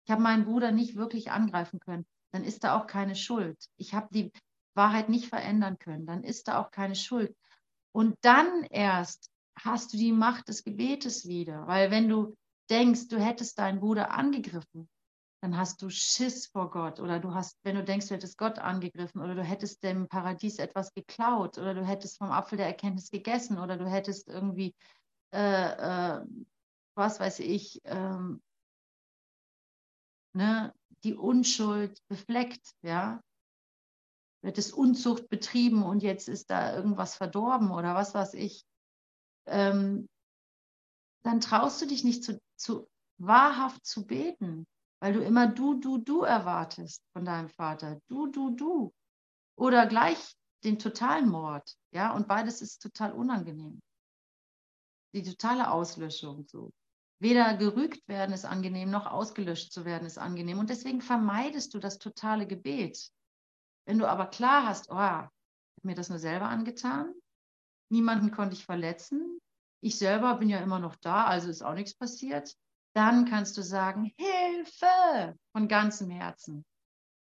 [0.04, 2.04] Ich habe meinen Bruder nicht wirklich angreifen können.
[2.32, 3.56] dann ist da auch keine Schuld.
[3.76, 4.32] Ich habe die
[4.74, 7.32] Wahrheit nicht verändern können, dann ist da auch keine Schuld.
[7.92, 12.36] Und dann erst hast du die Macht des Gebetes wieder, weil wenn du
[12.68, 14.88] denkst, du hättest deinen Bruder angegriffen,
[15.40, 18.58] dann hast du Schiss vor Gott oder du hast, wenn du denkst, du hättest Gott
[18.58, 23.10] angegriffen oder du hättest dem Paradies etwas geklaut oder du hättest vom Apfel der Erkenntnis
[23.10, 24.74] gegessen oder du hättest irgendwie,
[25.32, 26.24] äh, äh,
[26.94, 28.42] was weiß ich, ähm,
[30.34, 30.74] ne,
[31.04, 33.22] die Unschuld befleckt, ja,
[34.42, 38.66] du hättest Unzucht betrieben und jetzt ist da irgendwas verdorben oder was weiß ich,
[39.46, 40.06] ähm,
[41.22, 44.66] dann traust du dich nicht zu, zu wahrhaft zu beten
[45.00, 48.00] weil du immer du, du, du erwartest von deinem Vater.
[48.08, 48.94] Du, du, du.
[49.56, 51.76] Oder gleich den totalen Mord.
[51.92, 53.80] Ja, und beides ist total unangenehm.
[55.14, 56.72] Die totale Auslöschung so.
[57.18, 60.58] Weder gerügt werden ist angenehm, noch ausgelöscht zu werden ist angenehm.
[60.58, 63.10] Und deswegen vermeidest du das totale Gebet.
[63.86, 65.30] Wenn du aber klar hast, oh, ich habe
[65.82, 67.14] mir das nur selber angetan,
[67.90, 69.38] niemanden konnte ich verletzen,
[69.82, 72.54] ich selber bin ja immer noch da, also ist auch nichts passiert,
[72.94, 76.64] dann kannst du sagen, Hilfe von ganzem Herzen.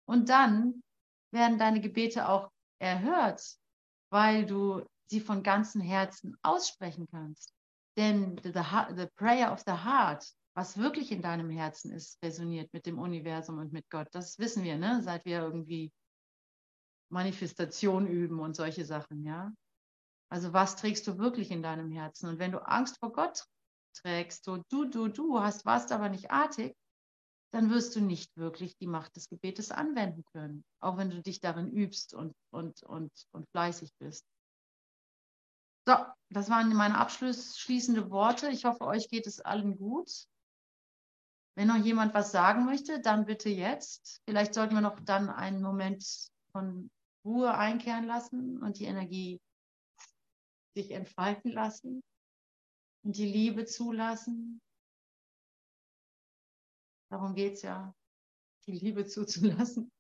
[0.07, 0.83] Und dann
[1.33, 3.43] werden deine Gebete auch erhört,
[4.11, 7.53] weil du sie von ganzem Herzen aussprechen kannst.
[7.97, 8.53] Denn the,
[8.95, 13.59] the prayer of the heart, was wirklich in deinem Herzen ist, resoniert mit dem Universum
[13.59, 14.09] und mit Gott.
[14.13, 15.03] Das wissen wir, ne?
[15.03, 15.93] seit wir irgendwie
[17.09, 19.53] Manifestation üben und solche Sachen, ja.
[20.29, 22.29] Also was trägst du wirklich in deinem Herzen?
[22.29, 23.45] Und wenn du Angst vor Gott
[23.97, 26.77] trägst, so du, du, du hast, warst aber nicht artig,
[27.53, 31.41] dann wirst du nicht wirklich die Macht des Gebetes anwenden können, auch wenn du dich
[31.41, 34.27] darin übst und, und, und, und fleißig bist.
[35.87, 35.95] So,
[36.31, 38.49] das waren meine abschließenden Worte.
[38.51, 40.11] Ich hoffe, euch geht es allen gut.
[41.55, 44.21] Wenn noch jemand was sagen möchte, dann bitte jetzt.
[44.25, 46.05] Vielleicht sollten wir noch dann einen Moment
[46.51, 46.91] von
[47.25, 49.41] Ruhe einkehren lassen und die Energie
[50.75, 52.03] sich entfalten lassen
[53.07, 54.61] und die Liebe zulassen.
[57.09, 57.95] Darum geht es ja,
[58.67, 59.93] die Liebe zuzulassen.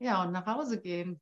[0.00, 1.20] Ja, und nach Hause gehen.